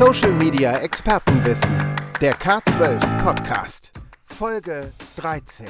Social 0.00 0.32
Media 0.32 0.78
Expertenwissen. 0.78 1.76
Der 2.22 2.34
K12 2.38 3.22
Podcast. 3.22 3.92
Folge 4.24 4.94
13. 5.18 5.66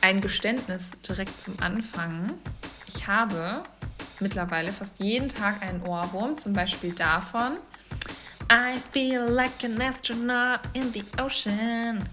Ein 0.00 0.20
Geständnis 0.20 1.00
direkt 1.02 1.40
zum 1.40 1.54
Anfang. 1.60 2.32
Ich 2.88 3.06
habe 3.06 3.62
mittlerweile 4.18 4.72
fast 4.72 4.98
jeden 4.98 5.28
Tag 5.28 5.62
einen 5.62 5.80
Ohrwurm, 5.82 6.36
zum 6.36 6.52
Beispiel 6.52 6.92
davon. 6.94 7.58
I 8.50 8.76
feel 8.90 9.20
like 9.20 9.62
an 9.62 9.80
astronaut 9.80 10.58
in 10.72 10.92
the 10.92 11.04
ocean. 11.22 12.08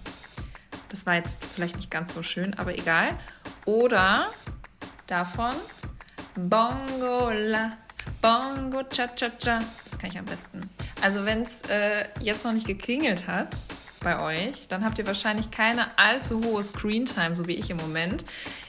Das 0.90 1.04
war 1.06 1.16
jetzt 1.16 1.44
vielleicht 1.44 1.74
nicht 1.74 1.90
ganz 1.90 2.14
so 2.14 2.22
schön, 2.22 2.54
aber 2.54 2.72
egal. 2.78 3.18
Oder 3.64 4.28
davon 5.08 5.54
Bongo 6.36 7.30
la, 7.32 7.78
Bongo 8.20 8.84
cha 8.84 9.08
cha 9.08 9.28
cha. 9.40 9.58
Das 9.84 9.98
kann 9.98 10.08
ich 10.08 10.18
am 10.20 10.24
besten. 10.24 10.70
Also 11.02 11.26
wenn 11.26 11.42
es 11.42 11.62
äh, 11.62 12.04
jetzt 12.20 12.44
noch 12.44 12.52
nicht 12.52 12.66
geklingelt 12.66 13.26
hat 13.26 13.64
bei 14.04 14.20
euch, 14.20 14.68
dann 14.68 14.84
habt 14.84 14.98
ihr 15.00 15.06
wahrscheinlich 15.06 15.50
keine 15.50 15.98
allzu 15.98 16.40
hohe 16.44 16.62
Screentime, 16.62 17.34
so 17.34 17.48
wie 17.48 17.54
ich 17.54 17.70
im 17.70 17.76
Moment. 17.76 18.24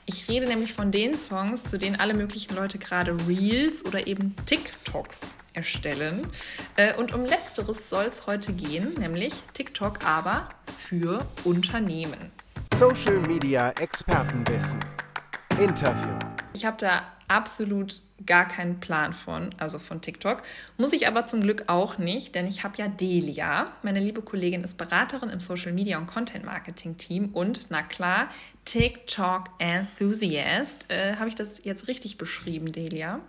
Ich 0.07 0.27
rede 0.27 0.47
nämlich 0.47 0.73
von 0.73 0.91
den 0.91 1.15
Songs, 1.15 1.63
zu 1.63 1.77
denen 1.77 1.99
alle 1.99 2.15
möglichen 2.15 2.55
Leute 2.55 2.79
gerade 2.79 3.15
Reels 3.27 3.85
oder 3.85 4.07
eben 4.07 4.35
TikToks 4.47 5.37
erstellen. 5.53 6.27
Äh, 6.75 6.95
und 6.95 7.13
um 7.13 7.23
letzteres 7.23 7.87
soll 7.87 8.05
es 8.05 8.25
heute 8.25 8.51
gehen, 8.51 8.95
nämlich 8.97 9.33
TikTok 9.53 10.03
aber 10.03 10.49
für 10.75 11.27
Unternehmen. 11.43 12.31
Social 12.73 13.19
Media 13.19 13.69
Expertenwissen. 13.79 14.79
Interview. 15.59 16.17
Ich 16.55 16.65
habe 16.65 16.77
da 16.77 17.03
absolut 17.27 18.01
gar 18.25 18.47
keinen 18.47 18.79
Plan 18.79 19.13
von, 19.13 19.49
also 19.57 19.79
von 19.79 20.01
TikTok. 20.01 20.43
Muss 20.77 20.93
ich 20.93 21.07
aber 21.07 21.27
zum 21.27 21.41
Glück 21.41 21.65
auch 21.67 21.97
nicht, 21.97 22.35
denn 22.35 22.47
ich 22.47 22.63
habe 22.63 22.77
ja 22.77 22.87
Delia. 22.87 23.71
Meine 23.81 23.99
liebe 23.99 24.21
Kollegin 24.21 24.63
ist 24.63 24.77
Beraterin 24.77 25.29
im 25.29 25.39
Social 25.39 25.73
Media 25.73 25.97
und 25.97 26.07
Content 26.07 26.45
Marketing 26.45 26.97
Team 26.97 27.29
und, 27.33 27.67
na 27.69 27.81
klar, 27.81 28.29
TikTok 28.65 29.49
Enthusiast. 29.59 30.89
Äh, 30.89 31.15
habe 31.15 31.27
ich 31.29 31.35
das 31.35 31.63
jetzt 31.63 31.87
richtig 31.87 32.17
beschrieben, 32.17 32.71
Delia? 32.71 33.19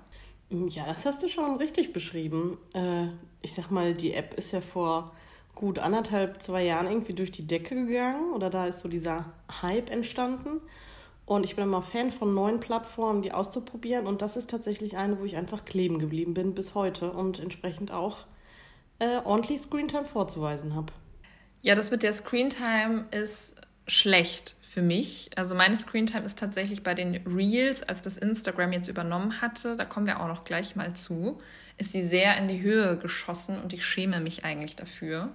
Ja, 0.51 0.87
das 0.87 1.05
hast 1.07 1.23
du 1.23 1.29
schon 1.29 1.57
richtig 1.57 1.93
beschrieben. 1.93 2.59
Äh, 2.75 3.09
ich 3.43 3.55
sag 3.55 3.71
mal, 3.71 3.95
die 3.95 4.15
App 4.15 4.35
ist 4.35 4.53
ja 4.53 4.61
vor 4.61 5.13
gut 5.55 5.79
anderthalb, 5.79 6.43
zwei 6.43 6.65
Jahren 6.65 6.87
irgendwie 6.87 7.15
durch 7.15 7.31
die 7.31 7.47
Decke 7.47 7.75
gegangen 7.87 8.33
oder 8.33 8.51
da 8.51 8.67
ist 8.67 8.81
so 8.81 8.89
dieser 8.89 9.33
Hype 9.63 9.91
entstanden. 9.91 10.61
Und 11.27 11.45
ich 11.45 11.57
bin 11.57 11.65
immer 11.65 11.83
Fan 11.83 12.13
von 12.13 12.35
neuen 12.35 12.61
Plattformen, 12.61 13.23
die 13.23 13.33
auszuprobieren. 13.33 14.07
Und 14.07 14.21
das 14.21 14.37
ist 14.37 14.51
tatsächlich 14.51 14.97
eine, 14.97 15.19
wo 15.19 15.25
ich 15.25 15.37
einfach 15.37 15.65
kleben 15.65 15.99
geblieben 15.99 16.35
bin 16.35 16.55
bis 16.55 16.75
heute 16.75 17.13
und 17.13 17.41
entsprechend 17.41 17.93
auch 17.93 18.27
äh, 18.99 19.19
ordentlich 19.25 19.63
Screentime 19.63 20.05
vorzuweisen 20.05 20.75
habe. 20.75 20.93
Ja, 21.63 21.75
das 21.75 21.91
mit 21.91 22.03
der 22.03 22.13
Screentime 22.13 23.07
ist 23.11 23.57
schlecht 23.87 24.57
für 24.61 24.83
mich. 24.83 25.31
Also 25.37 25.55
meine 25.55 25.77
Screentime 25.77 26.25
ist 26.25 26.39
tatsächlich 26.39 26.83
bei 26.83 26.95
den 26.95 27.17
Reels, 27.27 27.83
als 27.83 28.03
das 28.03 28.19
Instagram 28.19 28.73
jetzt 28.73 28.89
übernommen 28.89 29.41
hatte, 29.41 29.77
da 29.77 29.85
kommen 29.85 30.07
wir 30.07 30.21
auch 30.21 30.29
noch 30.29 30.45
gleich 30.45 30.75
mal 30.75 30.95
zu, 30.95 31.39
ist 31.79 31.93
sie 31.93 32.03
sehr 32.03 32.37
in 32.39 32.49
die 32.49 32.61
Höhe 32.61 32.99
geschossen 32.99 33.61
und 33.63 33.73
ich 33.73 33.85
schäme 33.85 34.21
mich 34.21 34.45
eigentlich 34.45 34.77
dafür. 34.77 35.31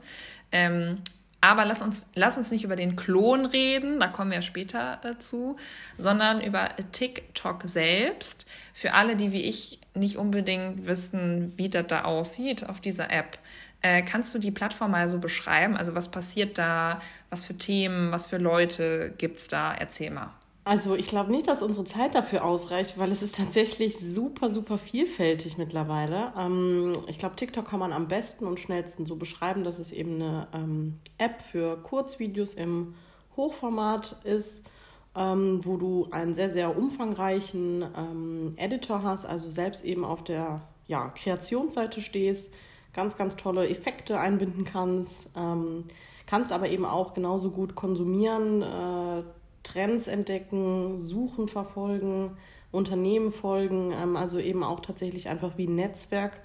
Ähm, 0.51 0.97
aber 1.41 1.65
lass 1.65 1.81
uns, 1.81 2.09
lass 2.15 2.37
uns 2.37 2.51
nicht 2.51 2.63
über 2.63 2.75
den 2.75 2.95
Klon 2.95 3.45
reden, 3.45 3.99
da 3.99 4.07
kommen 4.07 4.31
wir 4.31 4.41
später 4.41 4.99
dazu, 5.01 5.55
sondern 5.97 6.41
über 6.41 6.69
TikTok 6.91 7.63
selbst. 7.63 8.45
Für 8.73 8.93
alle, 8.93 9.15
die 9.15 9.31
wie 9.31 9.43
ich 9.43 9.79
nicht 9.93 10.17
unbedingt 10.17 10.85
wissen, 10.85 11.57
wie 11.57 11.69
das 11.69 11.87
da 11.87 12.03
aussieht 12.03 12.67
auf 12.67 12.81
dieser 12.81 13.11
App. 13.11 13.39
Äh, 13.81 14.01
kannst 14.01 14.35
du 14.35 14.39
die 14.39 14.51
Plattform 14.51 14.91
mal 14.91 15.07
so 15.07 15.19
beschreiben? 15.19 15.77
Also 15.77 15.95
was 15.95 16.11
passiert 16.11 16.57
da? 16.57 16.99
Was 17.29 17.45
für 17.45 17.57
Themen, 17.57 18.11
was 18.11 18.27
für 18.27 18.37
Leute 18.37 19.13
gibt 19.17 19.39
es 19.39 19.47
da? 19.47 19.73
Erzähl 19.73 20.11
mal. 20.11 20.33
Also 20.65 20.95
ich 20.95 21.07
glaube 21.07 21.31
nicht, 21.31 21.47
dass 21.47 21.61
unsere 21.61 21.85
Zeit 21.85 22.15
dafür 22.15 22.43
ausreicht, 22.43 22.97
weil 22.97 23.11
es 23.11 23.23
ist 23.23 23.35
tatsächlich 23.35 23.97
super, 23.97 24.49
super 24.49 24.77
vielfältig 24.77 25.57
mittlerweile. 25.57 26.33
Ähm, 26.37 26.97
ich 27.07 27.17
glaube, 27.17 27.35
TikTok 27.35 27.65
kann 27.65 27.79
man 27.79 27.93
am 27.93 28.07
besten 28.07 28.45
und 28.45 28.59
schnellsten 28.59 29.05
so 29.05 29.15
beschreiben, 29.15 29.63
dass 29.63 29.79
es 29.79 29.91
eben 29.91 30.15
eine 30.15 30.47
ähm, 30.53 30.99
App 31.17 31.41
für 31.41 31.77
Kurzvideos 31.77 32.53
im 32.53 32.93
Hochformat 33.35 34.17
ist, 34.25 34.67
ähm, 35.15 35.61
wo 35.63 35.77
du 35.77 36.07
einen 36.11 36.35
sehr, 36.35 36.49
sehr 36.49 36.77
umfangreichen 36.77 37.85
ähm, 37.97 38.53
Editor 38.57 39.01
hast, 39.01 39.25
also 39.25 39.49
selbst 39.49 39.83
eben 39.85 40.05
auf 40.05 40.23
der 40.23 40.61
ja, 40.87 41.09
Kreationsseite 41.09 42.01
stehst, 42.01 42.53
ganz, 42.93 43.17
ganz 43.17 43.37
tolle 43.37 43.69
Effekte 43.69 44.19
einbinden 44.19 44.65
kannst, 44.65 45.29
ähm, 45.35 45.85
kannst 46.27 46.51
aber 46.51 46.69
eben 46.69 46.85
auch 46.85 47.13
genauso 47.13 47.49
gut 47.49 47.75
konsumieren. 47.75 48.61
Äh, 48.61 49.23
Trends 49.63 50.07
entdecken, 50.07 50.97
suchen, 50.97 51.47
verfolgen, 51.47 52.37
Unternehmen 52.71 53.31
folgen, 53.31 53.91
ähm, 53.91 54.15
also 54.15 54.39
eben 54.39 54.63
auch 54.63 54.79
tatsächlich 54.79 55.29
einfach 55.29 55.57
wie 55.57 55.67
ein 55.67 55.75
Netzwerk, 55.75 56.39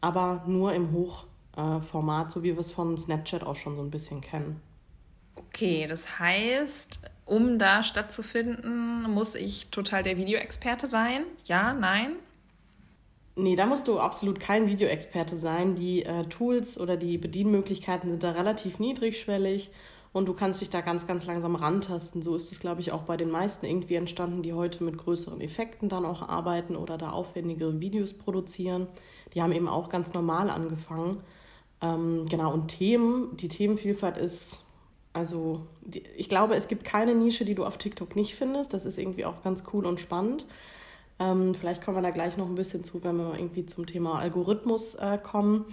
aber 0.00 0.44
nur 0.46 0.72
im 0.72 0.92
Hochformat, 0.92 2.30
so 2.30 2.42
wie 2.42 2.52
wir 2.52 2.60
es 2.60 2.70
von 2.70 2.96
Snapchat 2.96 3.42
auch 3.42 3.56
schon 3.56 3.76
so 3.76 3.82
ein 3.82 3.90
bisschen 3.90 4.20
kennen. 4.20 4.60
Okay, 5.36 5.86
das 5.88 6.20
heißt, 6.20 7.00
um 7.24 7.58
da 7.58 7.82
stattzufinden, 7.82 9.10
muss 9.10 9.34
ich 9.34 9.68
total 9.70 10.02
der 10.02 10.16
Videoexperte 10.16 10.86
sein? 10.86 11.24
Ja, 11.44 11.72
nein? 11.72 12.16
Nee, 13.36 13.56
da 13.56 13.66
musst 13.66 13.88
du 13.88 13.98
absolut 13.98 14.38
kein 14.38 14.68
Videoexperte 14.68 15.36
sein. 15.36 15.74
Die 15.74 16.04
äh, 16.04 16.24
Tools 16.26 16.78
oder 16.78 16.96
die 16.96 17.18
Bedienmöglichkeiten 17.18 18.10
sind 18.10 18.22
da 18.22 18.30
relativ 18.30 18.78
niedrigschwellig 18.78 19.72
und 20.14 20.26
du 20.26 20.32
kannst 20.32 20.60
dich 20.60 20.70
da 20.70 20.80
ganz, 20.80 21.08
ganz 21.08 21.26
langsam 21.26 21.56
rantasten. 21.56 22.22
So 22.22 22.36
ist 22.36 22.52
es, 22.52 22.60
glaube 22.60 22.80
ich, 22.80 22.92
auch 22.92 23.02
bei 23.02 23.16
den 23.16 23.32
meisten 23.32 23.66
irgendwie 23.66 23.96
entstanden, 23.96 24.44
die 24.44 24.52
heute 24.52 24.84
mit 24.84 24.96
größeren 24.96 25.40
Effekten 25.40 25.88
dann 25.88 26.06
auch 26.06 26.22
arbeiten 26.22 26.76
oder 26.76 26.96
da 26.96 27.10
aufwendigere 27.10 27.80
Videos 27.80 28.14
produzieren. 28.14 28.86
Die 29.34 29.42
haben 29.42 29.50
eben 29.50 29.68
auch 29.68 29.88
ganz 29.88 30.14
normal 30.14 30.50
angefangen. 30.50 31.20
Ähm, 31.82 32.26
genau, 32.30 32.52
und 32.52 32.68
Themen, 32.68 33.36
die 33.36 33.48
Themenvielfalt 33.48 34.16
ist, 34.16 34.64
also 35.14 35.66
die, 35.82 36.04
ich 36.16 36.28
glaube, 36.28 36.54
es 36.54 36.68
gibt 36.68 36.84
keine 36.84 37.16
Nische, 37.16 37.44
die 37.44 37.56
du 37.56 37.64
auf 37.64 37.76
TikTok 37.76 38.14
nicht 38.14 38.36
findest. 38.36 38.72
Das 38.72 38.84
ist 38.84 38.98
irgendwie 38.98 39.24
auch 39.24 39.42
ganz 39.42 39.64
cool 39.72 39.84
und 39.84 39.98
spannend. 39.98 40.46
Ähm, 41.18 41.56
vielleicht 41.56 41.84
kommen 41.84 41.96
wir 41.96 42.02
da 42.02 42.10
gleich 42.10 42.36
noch 42.36 42.46
ein 42.46 42.54
bisschen 42.54 42.84
zu, 42.84 43.02
wenn 43.02 43.16
wir 43.16 43.24
mal 43.24 43.38
irgendwie 43.38 43.66
zum 43.66 43.84
Thema 43.84 44.20
Algorithmus 44.20 44.94
äh, 44.94 45.18
kommen. 45.20 45.64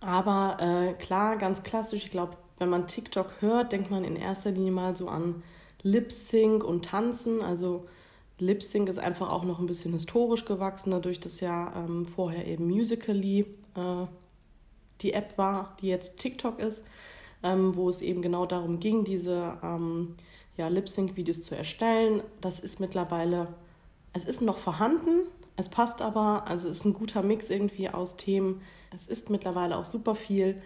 Aber 0.00 0.56
äh, 0.60 0.92
klar, 0.94 1.36
ganz 1.36 1.62
klassisch, 1.62 2.04
ich 2.06 2.10
glaube, 2.10 2.36
wenn 2.58 2.68
man 2.68 2.86
TikTok 2.86 3.40
hört, 3.40 3.72
denkt 3.72 3.90
man 3.90 4.04
in 4.04 4.16
erster 4.16 4.50
Linie 4.50 4.72
mal 4.72 4.96
so 4.96 5.08
an 5.08 5.42
Lip 5.82 6.12
Sync 6.12 6.64
und 6.64 6.84
Tanzen. 6.84 7.42
Also 7.42 7.86
Lip 8.38 8.62
Sync 8.62 8.88
ist 8.88 8.98
einfach 8.98 9.30
auch 9.30 9.44
noch 9.44 9.58
ein 9.58 9.66
bisschen 9.66 9.92
historisch 9.92 10.44
gewachsen, 10.44 10.90
dadurch, 10.90 11.20
dass 11.20 11.40
ja 11.40 11.72
ähm, 11.76 12.06
vorher 12.06 12.46
eben 12.46 12.66
Musically 12.66 13.40
äh, 13.74 14.06
die 15.00 15.12
App 15.12 15.36
war, 15.38 15.76
die 15.80 15.88
jetzt 15.88 16.18
TikTok 16.18 16.58
ist, 16.58 16.84
ähm, 17.42 17.76
wo 17.76 17.88
es 17.88 18.00
eben 18.00 18.22
genau 18.22 18.46
darum 18.46 18.80
ging, 18.80 19.04
diese 19.04 19.58
ähm, 19.62 20.14
ja, 20.56 20.68
Lip 20.68 20.88
Sync-Videos 20.88 21.42
zu 21.42 21.56
erstellen. 21.56 22.22
Das 22.40 22.60
ist 22.60 22.80
mittlerweile, 22.80 23.48
es 24.12 24.24
ist 24.24 24.40
noch 24.40 24.58
vorhanden, 24.58 25.26
es 25.56 25.68
passt 25.68 26.02
aber, 26.02 26.44
also 26.46 26.68
es 26.68 26.78
ist 26.78 26.84
ein 26.84 26.94
guter 26.94 27.22
Mix 27.22 27.50
irgendwie 27.50 27.88
aus 27.88 28.16
Themen. 28.16 28.62
Es 28.92 29.06
ist 29.06 29.30
mittlerweile 29.30 29.76
auch 29.76 29.84
super 29.84 30.14
viel 30.14 30.60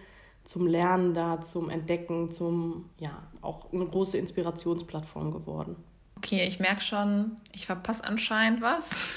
zum 0.49 0.65
Lernen 0.65 1.13
da, 1.13 1.41
zum 1.41 1.69
Entdecken, 1.69 2.31
zum, 2.33 2.89
ja, 2.97 3.21
auch 3.39 3.71
eine 3.71 3.85
große 3.85 4.17
Inspirationsplattform 4.17 5.31
geworden. 5.31 5.75
Okay, 6.17 6.43
ich 6.47 6.59
merke 6.59 6.81
schon, 6.81 7.37
ich 7.51 7.67
verpasse 7.67 8.03
anscheinend 8.03 8.59
was. 8.59 9.07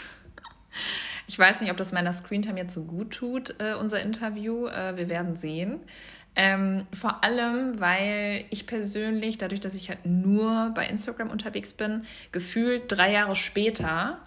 Ich 1.29 1.39
weiß 1.39 1.63
nicht, 1.63 1.71
ob 1.71 1.79
das 1.79 1.93
meiner 1.93 2.13
Screentime 2.13 2.59
jetzt 2.59 2.75
so 2.75 2.85
gut 2.85 3.13
tut, 3.13 3.55
äh, 3.61 3.75
unser 3.75 4.03
Interview. 4.03 4.67
Äh, 4.67 4.97
wir 4.97 5.09
werden 5.09 5.37
sehen. 5.37 5.81
Ähm, 6.35 6.85
vor 6.93 7.25
allem, 7.25 7.81
weil 7.81 8.45
ich 8.51 8.67
persönlich, 8.67 9.39
dadurch, 9.39 9.61
dass 9.61 9.75
ich 9.75 9.89
halt 9.89 10.05
nur 10.05 10.73
bei 10.75 10.87
Instagram 10.87 11.31
unterwegs 11.31 11.73
bin, 11.73 12.03
gefühlt 12.33 12.85
drei 12.89 13.13
Jahre 13.13 13.37
später 13.37 14.19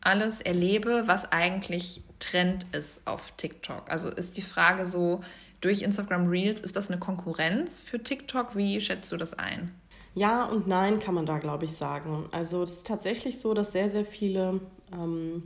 alles 0.00 0.40
erlebe, 0.40 1.04
was 1.06 1.30
eigentlich 1.30 2.02
Trend 2.18 2.66
ist 2.72 3.06
auf 3.06 3.32
TikTok. 3.36 3.90
Also 3.90 4.10
ist 4.10 4.36
die 4.36 4.42
Frage 4.42 4.86
so, 4.86 5.20
durch 5.60 5.82
Instagram 5.82 6.28
Reels, 6.28 6.60
ist 6.60 6.76
das 6.76 6.90
eine 6.90 6.98
Konkurrenz 6.98 7.80
für 7.80 8.02
TikTok? 8.02 8.56
Wie 8.56 8.80
schätzt 8.80 9.10
du 9.12 9.16
das 9.16 9.34
ein? 9.34 9.70
Ja 10.14 10.46
und 10.46 10.66
nein 10.66 11.00
kann 11.00 11.14
man 11.14 11.26
da, 11.26 11.38
glaube 11.38 11.64
ich, 11.64 11.72
sagen. 11.72 12.26
Also 12.32 12.62
es 12.62 12.78
ist 12.78 12.86
tatsächlich 12.86 13.38
so, 13.38 13.54
dass 13.54 13.72
sehr, 13.72 13.88
sehr 13.88 14.04
viele 14.04 14.60
ähm, 14.92 15.44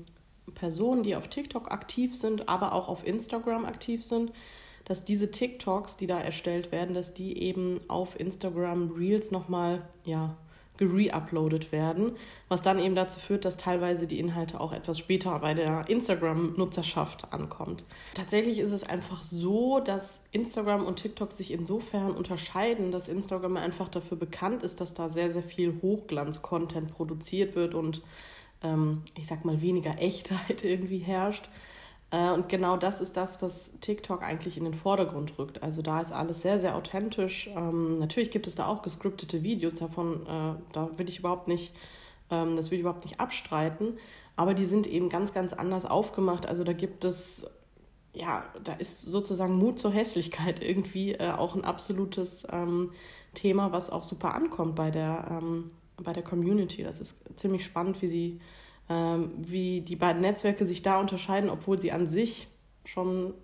Personen, 0.55 1.03
die 1.03 1.17
auf 1.17 1.29
TikTok 1.29 1.70
aktiv 1.70 2.17
sind, 2.17 2.49
aber 2.49 2.73
auch 2.73 2.88
auf 2.88 3.06
Instagram 3.06 3.64
aktiv 3.64 4.05
sind, 4.05 4.32
dass 4.85 5.05
diese 5.05 5.31
TikToks, 5.31 5.97
die 5.97 6.06
da 6.06 6.19
erstellt 6.19 6.73
werden, 6.73 6.94
dass 6.94 7.14
die 7.14 7.38
eben 7.41 7.81
auf 7.88 8.19
Instagram 8.19 8.91
Reels 8.91 9.31
nochmal 9.31 9.82
ja, 10.05 10.37
gereuploadet 10.88 11.73
werden, 11.73 12.12
was 12.49 12.62
dann 12.62 12.79
eben 12.79 12.94
dazu 12.94 13.20
führt, 13.20 13.44
dass 13.44 13.56
teilweise 13.56 14.06
die 14.06 14.19
Inhalte 14.19 14.61
auch 14.61 14.73
etwas 14.73 14.99
später 14.99 15.38
bei 15.38 15.55
der 15.55 15.88
Instagram-Nutzerschaft 15.88 17.32
ankommt. 17.32 17.84
Tatsächlich 18.14 18.58
ist 18.58 18.73
es 18.73 18.84
einfach 18.84 19.23
so, 19.23 19.81
dass 19.81 20.23
Instagram 20.32 20.84
und 20.84 20.96
TikTok 20.96 21.32
sich 21.32 21.50
insofern 21.50 22.12
unterscheiden, 22.12 22.90
dass 22.90 23.08
Instagram 23.08 23.56
einfach 23.56 23.88
dafür 23.88 24.17
bekannt 24.17 24.62
ist, 24.62 24.81
dass 24.81 24.94
da 24.94 25.08
sehr, 25.08 25.31
sehr 25.31 25.43
viel 25.43 25.75
Hochglanz-Content 25.82 26.94
produziert 26.94 27.55
wird 27.55 27.75
und 27.75 28.02
ähm, 28.62 29.02
ich 29.19 29.26
sag 29.26 29.44
mal 29.44 29.61
weniger 29.61 29.99
Echtheit 29.99 30.64
irgendwie 30.64 30.99
herrscht. 30.99 31.49
Äh, 32.12 32.31
und 32.31 32.49
genau 32.49 32.76
das 32.76 33.00
ist 33.00 33.17
das, 33.17 33.43
was 33.43 33.81
TikTok 33.81 34.23
eigentlich 34.23 34.56
in 34.56 34.64
den 34.64 34.75
Vordergrund 34.75 35.38
rückt. 35.38 35.62
Also 35.62 35.82
da 35.82 36.00
ist 36.00 36.12
alles 36.12 36.43
sehr, 36.43 36.59
sehr 36.59 36.76
authentisch. 36.76 37.50
Ähm, 37.56 37.99
natürlich 37.99 38.31
gibt 38.31 38.47
es 38.47 38.55
da 38.55 38.67
auch 38.67 38.82
gescriptete 38.82 39.43
Videos 39.43 39.75
davon, 39.75 40.26
äh, 40.26 40.55
da 40.73 40.91
will 40.97 41.09
ich 41.09 41.19
überhaupt 41.19 41.49
nicht, 41.49 41.75
ähm, 42.31 42.55
das 42.55 42.70
will 42.70 42.76
ich 42.76 42.82
überhaupt 42.82 43.05
nicht 43.05 43.19
abstreiten. 43.19 43.99
Aber 44.37 44.55
die 44.55 44.67
sind 44.67 44.87
eben 44.87 45.09
ganz, 45.09 45.32
ganz 45.32 45.53
anders 45.53 45.85
aufgemacht. 45.87 46.47
Also 46.47 46.64
da 46.64 46.75
gibt 46.75 47.05
es, 47.05 47.50
ja, 48.12 48.44
da 48.62 48.75
ist 48.75 49.03
sozusagen 49.03 49.56
Mut 49.56 49.79
zur 49.79 49.91
Hässlichkeit 49.91 50.62
irgendwie 50.62 51.12
äh, 51.12 51.31
auch 51.31 51.55
ein 51.55 51.64
absolutes 51.64 52.47
ähm, 52.53 52.93
Thema, 53.32 53.73
was 53.73 53.88
auch 53.88 54.05
super 54.05 54.35
ankommt 54.35 54.75
bei 54.75 54.91
der, 54.91 55.26
ähm, 55.31 55.70
bei 55.97 56.12
der 56.12 56.23
Community. 56.23 56.82
Das 56.82 57.00
ist 57.00 57.25
ziemlich 57.37 57.64
spannend, 57.64 58.03
wie 58.03 58.09
sie 58.09 58.41
wie 59.37 59.81
die 59.81 59.97
beiden 59.97 60.23
Netzwerke 60.23 60.67
sich 60.67 60.83
da 60.83 60.99
unterscheiden, 60.99 61.50
obwohl 61.50 61.79
sie 61.79 61.93
an 61.93 62.06
sich 62.09 62.49
schon, 62.85 63.35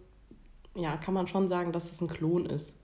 ja, 0.74 0.96
kann 0.96 1.14
man 1.14 1.26
schon 1.26 1.48
sagen, 1.48 1.72
dass 1.72 1.90
es 1.90 2.00
ein 2.00 2.08
Klon 2.08 2.46
ist. 2.46 2.74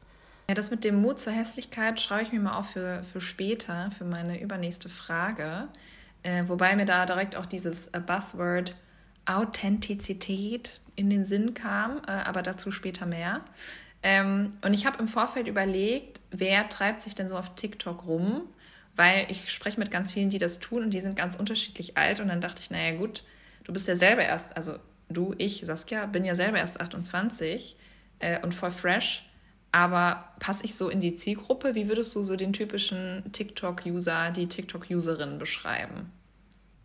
Ja, 0.49 0.55
das 0.55 0.71
mit 0.71 0.85
dem 0.85 1.01
Mut 1.01 1.19
zur 1.19 1.33
Hässlichkeit 1.33 2.01
schreibe 2.01 2.23
ich 2.23 2.33
mir 2.33 2.41
mal 2.41 2.59
auf 2.59 2.71
für, 2.71 3.03
für 3.03 3.21
später, 3.21 3.91
für 3.91 4.05
meine 4.05 4.41
übernächste 4.41 4.89
Frage. 4.89 5.69
Äh, 6.23 6.45
wobei 6.49 6.77
mir 6.77 6.85
da 6.85 7.07
direkt 7.07 7.37
auch 7.37 7.47
dieses 7.47 7.89
äh, 7.89 8.01
Buzzword 8.01 8.75
Authentizität 9.27 10.81
in 10.97 11.09
den 11.09 11.25
Sinn 11.25 11.55
kam, 11.55 11.99
äh, 12.07 12.11
aber 12.11 12.43
dazu 12.43 12.71
später 12.71 13.07
mehr. 13.07 13.41
Ähm, 14.03 14.51
und 14.63 14.75
ich 14.75 14.85
habe 14.85 14.99
im 14.99 15.09
Vorfeld 15.09 15.49
überlegt, 15.49 16.21
wer 16.31 16.69
treibt 16.69 17.01
sich 17.01 17.15
denn 17.15 17.29
so 17.29 17.37
auf 17.37 17.55
TikTok 17.55 18.07
rum? 18.07 18.43
Weil 18.97 19.27
ich 19.31 19.53
spreche 19.53 19.79
mit 19.79 19.91
ganz 19.91 20.13
vielen, 20.13 20.31
die 20.31 20.39
das 20.39 20.61
tun 20.61 20.83
und 20.83 20.91
die 20.95 21.01
sind 21.01 21.17
ganz 21.17 21.37
unterschiedlich 21.37 21.97
alt. 21.97 22.21
Und 22.21 22.29
dann 22.29 22.41
dachte 22.41 22.61
ich, 22.63 22.71
naja 22.71 22.97
gut, 22.97 23.25
du 23.65 23.73
bist 23.73 23.89
ja 23.89 23.97
selber 23.97 24.23
erst, 24.23 24.57
also 24.57 24.77
du, 25.09 25.35
ich, 25.39 25.63
Saskia, 25.65 26.07
bin 26.07 26.25
ja 26.25 26.35
selber 26.35 26.59
erst 26.59 26.81
28 26.81 27.77
äh, 28.21 28.41
und 28.43 28.55
voll 28.55 28.71
fresh. 28.71 29.29
Aber 29.73 30.33
passe 30.39 30.65
ich 30.65 30.77
so 30.77 30.89
in 30.89 31.01
die 31.01 31.15
Zielgruppe? 31.15 31.75
Wie 31.75 31.89
würdest 31.89 32.15
du 32.15 32.23
so 32.23 32.37
den 32.37 32.53
typischen 32.53 33.25
TikTok-User, 33.33 34.31
die 34.31 34.47
TikTok-Userin 34.47 35.39
beschreiben? 35.39 36.13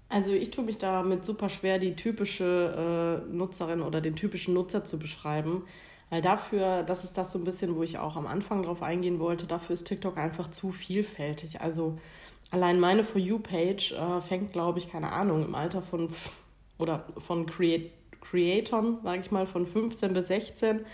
Also 0.10 0.32
ich 0.32 0.50
tue 0.50 0.66
mich 0.66 0.80
damit 0.80 1.24
super 1.24 1.50
schwer, 1.50 1.78
die 1.78 1.96
typische 1.96 3.24
äh, 3.30 3.32
Nutzerin 3.32 3.82
oder 3.82 4.02
den 4.02 4.16
typischen 4.16 4.56
Nutzer 4.56 4.84
zu 4.84 4.98
beschreiben. 4.98 5.64
Weil 6.10 6.22
dafür, 6.22 6.84
das 6.84 7.04
ist 7.04 7.18
das 7.18 7.32
so 7.32 7.40
ein 7.40 7.46
bisschen, 7.46 7.76
wo 7.76 7.84
ich 7.84 8.00
auch 8.00 8.16
am 8.16 8.26
Anfang 8.26 8.64
drauf 8.64 8.82
eingehen 8.82 9.20
wollte, 9.20 9.46
dafür 9.46 9.76
ist 9.76 9.86
TikTok 9.86 10.18
einfach 10.18 10.50
zu 10.50 10.72
vielfältig. 10.72 11.62
Also 11.62 11.98
allein 12.52 12.80
meine 12.80 13.04
For 13.04 13.22
You-Page 13.22 13.92
äh, 13.92 14.22
fängt, 14.22 14.52
glaube 14.52 14.80
ich, 14.80 14.92
keine 14.92 15.12
Ahnung, 15.12 15.46
im 15.46 15.56
Alter 15.56 15.82
von 15.82 16.10
oder 16.80 17.06
von 17.18 17.46
Create, 17.46 17.92
Creatoren, 18.22 18.98
sage 19.04 19.22
ich 19.22 19.32
mal, 19.32 19.46
von 19.46 19.68
15 19.68 20.14
bis 20.14 20.28
16 20.28 20.86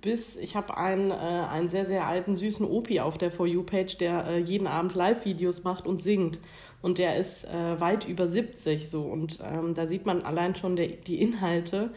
bis 0.00 0.36
ich 0.36 0.56
habe 0.56 0.76
einen, 0.76 1.10
äh, 1.10 1.14
einen 1.14 1.68
sehr, 1.68 1.84
sehr 1.84 2.06
alten, 2.06 2.36
süßen 2.36 2.66
Opi 2.66 3.00
auf 3.00 3.18
der 3.18 3.30
For 3.30 3.46
You-Page, 3.46 3.98
der 3.98 4.26
äh, 4.26 4.38
jeden 4.38 4.66
Abend 4.66 4.94
Live-Videos 4.94 5.64
macht 5.64 5.86
und 5.86 6.02
singt. 6.02 6.38
Und 6.82 6.98
der 6.98 7.16
ist 7.16 7.44
äh, 7.44 7.80
weit 7.80 8.08
über 8.08 8.26
70 8.26 8.88
so. 8.88 9.02
Und 9.02 9.40
ähm, 9.42 9.74
da 9.74 9.86
sieht 9.86 10.06
man 10.06 10.22
allein 10.22 10.54
schon 10.54 10.76
der, 10.76 10.88
die 10.88 11.20
Inhalte 11.20 11.90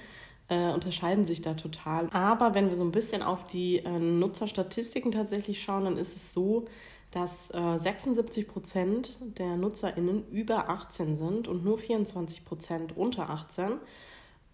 äh, 0.49 0.71
unterscheiden 0.71 1.25
sich 1.25 1.41
da 1.41 1.53
total. 1.53 2.09
Aber 2.11 2.53
wenn 2.53 2.69
wir 2.69 2.77
so 2.77 2.83
ein 2.83 2.91
bisschen 2.91 3.21
auf 3.21 3.47
die 3.47 3.77
äh, 3.77 3.99
Nutzerstatistiken 3.99 5.11
tatsächlich 5.11 5.61
schauen, 5.61 5.85
dann 5.85 5.97
ist 5.97 6.15
es 6.15 6.33
so, 6.33 6.65
dass 7.11 7.51
äh, 7.51 7.77
76 7.77 8.47
Prozent 8.47 9.19
der 9.21 9.55
NutzerInnen 9.55 10.27
über 10.29 10.69
18 10.69 11.15
sind 11.15 11.47
und 11.47 11.63
nur 11.63 11.77
24 11.77 12.43
Prozent 12.43 12.97
unter 12.97 13.29
18. 13.29 13.73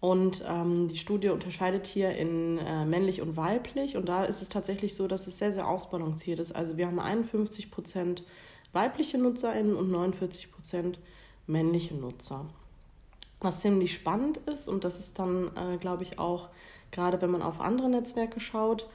Und 0.00 0.42
ähm, 0.46 0.88
die 0.88 0.96
Studie 0.96 1.28
unterscheidet 1.28 1.86
hier 1.86 2.16
in 2.16 2.58
äh, 2.58 2.86
männlich 2.86 3.20
und 3.20 3.36
weiblich. 3.36 3.96
Und 3.96 4.08
da 4.08 4.24
ist 4.24 4.40
es 4.40 4.48
tatsächlich 4.48 4.94
so, 4.94 5.08
dass 5.08 5.26
es 5.26 5.38
sehr, 5.38 5.52
sehr 5.52 5.68
ausbalanciert 5.68 6.40
ist. 6.40 6.52
Also 6.52 6.76
wir 6.76 6.86
haben 6.86 7.00
51 7.00 7.70
Prozent 7.70 8.24
weibliche 8.72 9.18
NutzerInnen 9.18 9.74
und 9.74 9.90
49 9.90 10.50
Prozent 10.50 10.98
männliche 11.46 11.94
Nutzer. 11.94 12.46
Was 13.40 13.60
ziemlich 13.60 13.94
spannend 13.94 14.38
ist, 14.46 14.68
und 14.68 14.84
das 14.84 14.98
ist 15.00 15.18
dann, 15.18 15.50
äh, 15.56 15.78
glaube 15.78 16.02
ich, 16.02 16.18
auch 16.18 16.50
gerade 16.90 17.20
wenn 17.22 17.30
man 17.30 17.42
auf 17.42 17.60
andere 17.60 17.88
Netzwerke 17.88 18.40
schaut, 18.40 18.88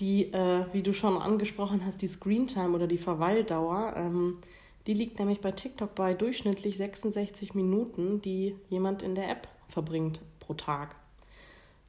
die, 0.00 0.32
äh, 0.32 0.66
wie 0.72 0.82
du 0.82 0.92
schon 0.92 1.20
angesprochen 1.20 1.84
hast, 1.84 2.02
die 2.02 2.08
Screentime 2.08 2.74
oder 2.74 2.86
die 2.86 2.98
Verweildauer, 2.98 3.94
ähm, 3.96 4.38
die 4.86 4.94
liegt 4.94 5.18
nämlich 5.18 5.40
bei 5.40 5.52
TikTok 5.52 5.94
bei 5.94 6.14
durchschnittlich 6.14 6.76
66 6.76 7.54
Minuten, 7.54 8.20
die 8.20 8.56
jemand 8.68 9.02
in 9.02 9.14
der 9.14 9.30
App 9.30 9.48
verbringt 9.68 10.20
pro 10.40 10.54
Tag. 10.54 10.96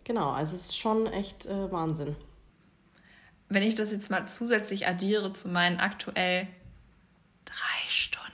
Genau, 0.04 0.32
also 0.32 0.56
es 0.56 0.66
ist 0.66 0.78
schon 0.78 1.08
echt 1.08 1.46
äh, 1.46 1.72
Wahnsinn. 1.72 2.16
Wenn 3.50 3.64
ich 3.64 3.76
das 3.76 3.92
jetzt 3.92 4.12
mal 4.12 4.28
zusätzlich 4.28 4.88
addiere 4.88 5.34
zu 5.34 5.50
meinen 5.50 5.80
aktuell 5.80 6.48
drei 7.46 7.90
Stunden, 7.90 8.32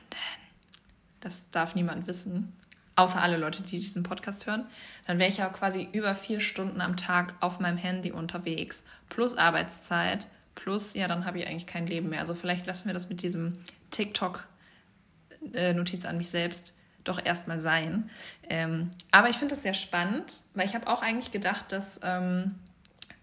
das 1.20 1.52
darf 1.52 1.76
niemand 1.76 2.08
wissen, 2.08 2.54
außer 3.00 3.22
alle 3.22 3.38
Leute, 3.38 3.62
die 3.64 3.80
diesen 3.80 4.04
Podcast 4.04 4.46
hören, 4.46 4.68
dann 5.08 5.18
wäre 5.20 5.30
ich 5.30 5.38
ja 5.38 5.48
quasi 5.50 5.88
über 5.94 6.14
vier 6.16 6.42
Stunden 6.42 6.82
am 6.82 6.98
Tag 6.98 7.34
auf 7.40 7.60
meinem 7.60 7.78
Handy 7.78 8.12
unterwegs, 8.12 8.84
plus 9.08 9.38
Arbeitszeit, 9.38 10.28
plus, 10.56 10.94
ja, 10.94 11.08
dann 11.08 11.26
habe 11.26 11.40
ich 11.40 11.48
eigentlich 11.48 11.66
kein 11.66 11.88
Leben 11.88 12.10
mehr. 12.10 12.20
Also 12.20 12.36
vielleicht 12.36 12.68
lassen 12.68 12.88
wir 12.88 12.94
das 12.94 13.08
mit 13.08 13.22
diesem 13.22 13.54
TikTok-Notiz 13.92 16.04
an 16.06 16.18
mich 16.18 16.30
selbst 16.30 16.74
doch 17.06 17.24
erstmal 17.24 17.62
sein. 17.62 18.10
Ähm, 18.50 18.90
aber 19.12 19.30
ich 19.30 19.38
finde 19.38 19.56
das 19.56 19.64
sehr 19.64 19.74
spannend, 19.74 20.42
weil 20.54 20.66
ich 20.66 20.76
habe 20.76 20.88
auch 20.88 21.02
eigentlich 21.02 21.32
gedacht, 21.32 21.72
dass 21.72 22.02
ähm, 22.04 22.56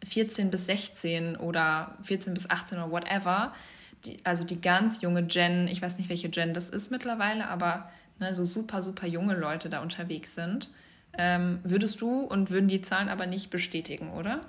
14 0.05 0.51
bis 0.51 0.65
16 0.67 1.37
oder 1.37 1.99
14 2.03 2.33
bis 2.33 2.49
18 2.49 2.79
oder 2.79 2.91
whatever, 2.91 3.53
die, 4.07 4.25
also 4.25 4.45
die 4.45 4.59
ganz 4.61 5.03
junge 5.03 5.25
Gen, 5.25 5.69
ich 5.69 5.83
weiß 5.83 5.99
nicht, 5.99 6.09
welche 6.09 6.31
Gen 6.31 6.55
das 6.55 6.71
ist 6.71 6.91
mittlerweile, 6.91 7.49
aber 7.49 7.91
ne, 8.19 8.35
so 8.35 8.45
super, 8.45 8.83
super 8.83 9.07
junge 9.07 9.35
Leute 9.35 9.69
da 9.69 9.83
unterwegs 9.83 10.35
sind. 10.35 10.71
Ähm, 11.19 11.61
würdest 11.65 12.01
du 12.01 12.21
und 12.21 12.51
würden 12.51 12.69
die 12.69 12.83
Zahlen 12.83 13.09
aber 13.09 13.27
nicht 13.27 13.51
bestätigen, 13.51 14.13
oder? 14.13 14.43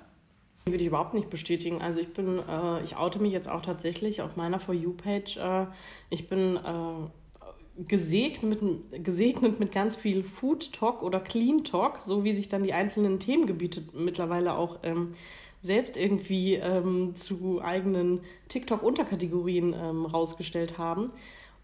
Würde 0.66 0.80
ich 0.80 0.88
überhaupt 0.88 1.14
nicht 1.14 1.30
bestätigen. 1.30 1.80
Also 1.80 2.00
ich 2.00 2.12
bin, 2.12 2.38
äh, 2.38 2.82
ich 2.82 2.96
oute 2.96 3.20
mich 3.20 3.32
jetzt 3.32 3.48
auch 3.48 3.62
tatsächlich 3.62 4.20
auf 4.20 4.36
meiner 4.36 4.60
For 4.60 4.74
You-Page. 4.74 5.38
Äh, 5.38 5.66
ich 6.10 6.28
bin 6.28 6.56
äh, 6.56 7.82
gesegnet, 7.86 8.62
mit, 8.62 9.04
gesegnet 9.04 9.60
mit 9.60 9.72
ganz 9.72 9.96
viel 9.96 10.24
Food 10.24 10.72
Talk 10.72 11.02
oder 11.02 11.20
Clean 11.20 11.64
Talk, 11.64 12.00
so 12.00 12.24
wie 12.24 12.36
sich 12.36 12.48
dann 12.48 12.64
die 12.64 12.74
einzelnen 12.74 13.18
Themengebiete 13.18 13.82
mittlerweile 13.94 14.54
auch 14.54 14.80
ähm, 14.82 15.12
selbst 15.62 15.96
irgendwie 15.96 16.54
ähm, 16.54 17.14
zu 17.14 17.60
eigenen 17.62 18.20
TikTok-Unterkategorien 18.48 19.74
ähm, 19.74 20.06
rausgestellt 20.06 20.78
haben. 20.78 21.10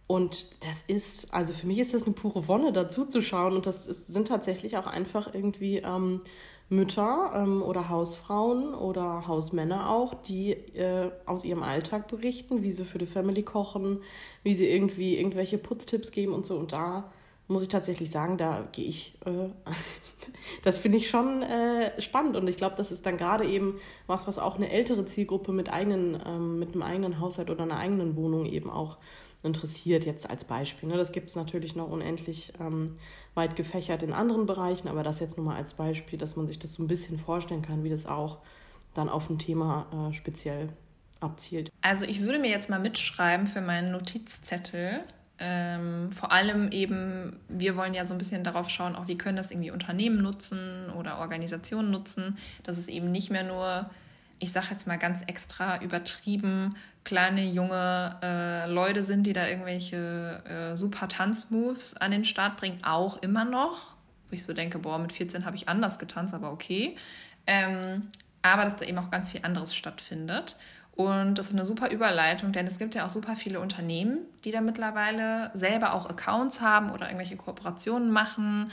Und 0.06 0.48
das 0.64 0.82
ist, 0.82 1.32
also 1.32 1.54
für 1.54 1.66
mich 1.66 1.78
ist 1.78 1.94
das 1.94 2.04
eine 2.04 2.12
pure 2.12 2.46
Wonne, 2.46 2.72
dazu 2.72 3.06
zu 3.06 3.22
schauen. 3.22 3.54
Und 3.54 3.66
das 3.66 3.86
ist, 3.86 4.08
sind 4.08 4.28
tatsächlich 4.28 4.76
auch 4.76 4.86
einfach 4.86 5.32
irgendwie 5.32 5.78
ähm, 5.78 6.20
Mütter 6.68 7.32
ähm, 7.34 7.62
oder 7.62 7.88
Hausfrauen 7.88 8.74
oder 8.74 9.26
Hausmänner 9.26 9.90
auch, 9.90 10.14
die 10.14 10.52
äh, 10.52 11.10
aus 11.26 11.44
ihrem 11.44 11.62
Alltag 11.62 12.08
berichten, 12.08 12.62
wie 12.62 12.72
sie 12.72 12.84
für 12.84 12.98
die 12.98 13.06
Family 13.06 13.42
kochen, 13.42 14.00
wie 14.42 14.54
sie 14.54 14.68
irgendwie 14.68 15.16
irgendwelche 15.16 15.58
Putztipps 15.58 16.10
geben 16.10 16.32
und 16.32 16.44
so. 16.44 16.56
Und 16.56 16.72
da 16.72 17.10
muss 17.48 17.62
ich 17.62 17.68
tatsächlich 17.68 18.10
sagen, 18.10 18.38
da 18.38 18.66
gehe 18.72 18.86
ich, 18.86 19.14
äh, 19.26 19.48
das 20.62 20.78
finde 20.78 20.98
ich 20.98 21.08
schon 21.08 21.42
äh, 21.42 22.00
spannend. 22.00 22.36
Und 22.36 22.48
ich 22.48 22.56
glaube, 22.56 22.76
das 22.76 22.92
ist 22.92 23.04
dann 23.06 23.18
gerade 23.18 23.44
eben 23.46 23.78
was, 24.06 24.26
was 24.26 24.38
auch 24.38 24.56
eine 24.56 24.70
ältere 24.70 25.04
Zielgruppe 25.04 25.52
mit, 25.52 25.72
eigenen, 25.72 26.20
ähm, 26.26 26.58
mit 26.58 26.72
einem 26.72 26.82
eigenen 26.82 27.20
Haushalt 27.20 27.50
oder 27.50 27.64
einer 27.64 27.78
eigenen 27.78 28.16
Wohnung 28.16 28.46
eben 28.46 28.70
auch 28.70 28.96
interessiert, 29.44 30.04
jetzt 30.04 30.28
als 30.28 30.44
Beispiel. 30.44 30.88
Ne? 30.88 30.96
Das 30.96 31.12
gibt 31.12 31.28
es 31.28 31.36
natürlich 31.36 31.76
noch 31.76 31.90
unendlich 31.90 32.52
ähm, 32.60 32.96
weit 33.34 33.56
gefächert 33.56 34.02
in 34.02 34.12
anderen 34.12 34.46
Bereichen, 34.46 34.88
aber 34.88 35.02
das 35.02 35.20
jetzt 35.20 35.36
nur 35.36 35.46
mal 35.46 35.56
als 35.56 35.74
Beispiel, 35.74 36.18
dass 36.18 36.36
man 36.36 36.46
sich 36.46 36.58
das 36.58 36.74
so 36.74 36.82
ein 36.82 36.88
bisschen 36.88 37.18
vorstellen 37.18 37.62
kann, 37.62 37.84
wie 37.84 37.90
das 37.90 38.06
auch 38.06 38.38
dann 38.94 39.08
auf 39.08 39.28
ein 39.28 39.38
Thema 39.38 40.10
äh, 40.10 40.14
speziell 40.14 40.68
abzielt. 41.20 41.70
Also 41.80 42.06
ich 42.06 42.20
würde 42.20 42.38
mir 42.38 42.50
jetzt 42.50 42.70
mal 42.70 42.80
mitschreiben 42.80 43.46
für 43.46 43.60
meinen 43.60 43.92
Notizzettel. 43.92 45.00
Ähm, 45.38 46.12
vor 46.12 46.30
allem 46.30 46.70
eben, 46.70 47.40
wir 47.48 47.76
wollen 47.76 47.92
ja 47.92 48.04
so 48.04 48.14
ein 48.14 48.18
bisschen 48.18 48.44
darauf 48.44 48.70
schauen, 48.70 48.94
auch 48.94 49.08
wie 49.08 49.18
können 49.18 49.36
das 49.36 49.50
irgendwie 49.50 49.72
Unternehmen 49.72 50.22
nutzen 50.22 50.90
oder 50.96 51.18
Organisationen 51.18 51.90
nutzen, 51.90 52.38
dass 52.62 52.78
es 52.78 52.86
eben 52.86 53.10
nicht 53.10 53.30
mehr 53.30 53.42
nur 53.42 53.90
ich 54.44 54.52
sage 54.52 54.66
jetzt 54.70 54.86
mal 54.86 54.98
ganz 54.98 55.22
extra 55.26 55.82
übertrieben, 55.82 56.74
kleine 57.02 57.44
junge 57.44 58.16
äh, 58.22 58.70
Leute 58.70 59.02
sind, 59.02 59.24
die 59.24 59.32
da 59.32 59.48
irgendwelche 59.48 60.42
äh, 60.46 60.76
super 60.76 61.08
Tanzmoves 61.08 61.96
an 61.96 62.10
den 62.10 62.24
Start 62.24 62.56
bringen, 62.58 62.78
auch 62.84 63.22
immer 63.22 63.44
noch. 63.44 63.94
Wo 64.28 64.34
ich 64.34 64.44
so 64.44 64.52
denke, 64.52 64.78
boah, 64.78 64.98
mit 64.98 65.12
14 65.12 65.44
habe 65.44 65.56
ich 65.56 65.68
anders 65.68 65.98
getanzt, 65.98 66.34
aber 66.34 66.52
okay. 66.52 66.96
Ähm, 67.46 68.08
aber 68.42 68.64
dass 68.64 68.76
da 68.76 68.84
eben 68.84 68.98
auch 68.98 69.10
ganz 69.10 69.30
viel 69.30 69.40
anderes 69.42 69.74
stattfindet. 69.74 70.56
Und 70.92 71.36
das 71.36 71.46
ist 71.46 71.54
eine 71.54 71.66
super 71.66 71.90
Überleitung, 71.90 72.52
denn 72.52 72.66
es 72.66 72.78
gibt 72.78 72.94
ja 72.94 73.06
auch 73.06 73.10
super 73.10 73.36
viele 73.36 73.60
Unternehmen, 73.60 74.18
die 74.44 74.50
da 74.50 74.60
mittlerweile 74.60 75.50
selber 75.54 75.94
auch 75.94 76.08
Accounts 76.08 76.60
haben 76.60 76.90
oder 76.90 77.06
irgendwelche 77.06 77.36
Kooperationen 77.36 78.10
machen. 78.10 78.70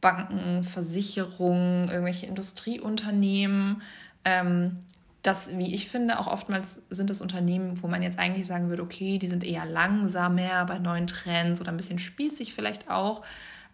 Banken, 0.00 0.62
Versicherungen, 0.62 1.88
irgendwelche 1.88 2.26
Industrieunternehmen. 2.26 3.82
Ähm, 4.24 4.76
das, 5.22 5.56
wie 5.58 5.74
ich 5.74 5.88
finde, 5.88 6.18
auch 6.18 6.26
oftmals 6.26 6.82
sind 6.88 7.10
es 7.10 7.20
Unternehmen, 7.20 7.82
wo 7.82 7.88
man 7.88 8.02
jetzt 8.02 8.18
eigentlich 8.18 8.46
sagen 8.46 8.70
würde, 8.70 8.82
okay, 8.82 9.18
die 9.18 9.26
sind 9.26 9.44
eher 9.44 9.66
langsamer 9.66 10.64
bei 10.64 10.78
neuen 10.78 11.06
Trends 11.06 11.60
oder 11.60 11.70
ein 11.70 11.76
bisschen 11.76 11.98
spießig 11.98 12.54
vielleicht 12.54 12.90
auch. 12.90 13.22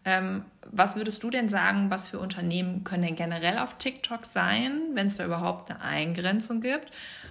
Ähm, 0.04 0.44
was 0.70 0.96
würdest 0.96 1.22
du 1.22 1.30
denn 1.30 1.48
sagen, 1.48 1.90
was 1.90 2.08
für 2.08 2.18
Unternehmen 2.18 2.84
können 2.84 3.02
denn 3.02 3.16
generell 3.16 3.58
auf 3.58 3.78
TikTok 3.78 4.24
sein, 4.24 4.80
wenn 4.94 5.06
es 5.08 5.16
da 5.16 5.24
überhaupt 5.24 5.70
eine 5.70 5.82
Eingrenzung 5.82 6.60
gibt? 6.60 6.90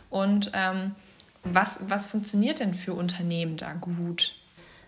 Und 0.09 0.51
ähm, 0.53 0.95
was, 1.43 1.79
was 1.87 2.07
funktioniert 2.07 2.59
denn 2.59 2.73
für 2.73 2.93
Unternehmen 2.93 3.57
da 3.57 3.73
gut? 3.73 4.35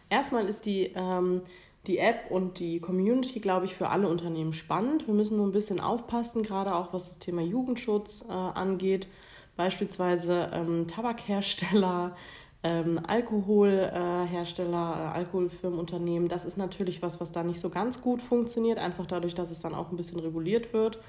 Erstmal 0.10 0.48
ist 0.48 0.65
die, 0.65 0.91
ähm, 0.96 1.41
die 1.88 1.98
App 1.98 2.29
und 2.29 2.60
die 2.60 2.79
Community, 2.79 3.39
glaube 3.39 3.65
ich, 3.65 3.75
für 3.75 3.89
alle 3.89 4.08
Unternehmen 4.08 4.53
spannend. 4.53 5.08
Wir 5.08 5.13
müssen 5.13 5.38
nur 5.38 5.48
ein 5.48 5.51
bisschen 5.51 5.79
aufpassen, 5.79 6.44
gerade 6.44 6.75
auch 6.75 6.94
was 6.94 7.08
das 7.08 7.20
Thema 7.20 7.41
Jugendschutz 7.41 8.25
äh, 8.27 8.32
angeht. 8.32 9.08
Beispielsweise 9.56 10.51
ähm, 10.53 10.88
Tabakhersteller, 10.88 12.15
ähm, 12.63 13.00
Alkoholhersteller, 13.08 15.12
äh, 15.13 15.17
Alkoholfirmenunternehmen. 15.17 16.27
Das 16.27 16.46
ist 16.46 16.58
natürlich 16.58 17.01
was, 17.01 17.22
was 17.22 17.32
da 17.32 17.44
nicht 17.44 17.60
so 17.60 17.70
ganz 17.70 18.01
gut 18.01 18.22
funktioniert, 18.22 18.77
einfach 18.77 19.06
dadurch, 19.06 19.36
dass 19.36 19.51
es 19.51 19.60
dann 19.60 19.74
auch 19.74 19.91
ein 19.91 19.98
bisschen 19.98 20.20
reguliert 20.20 20.74
wird 20.74 21.00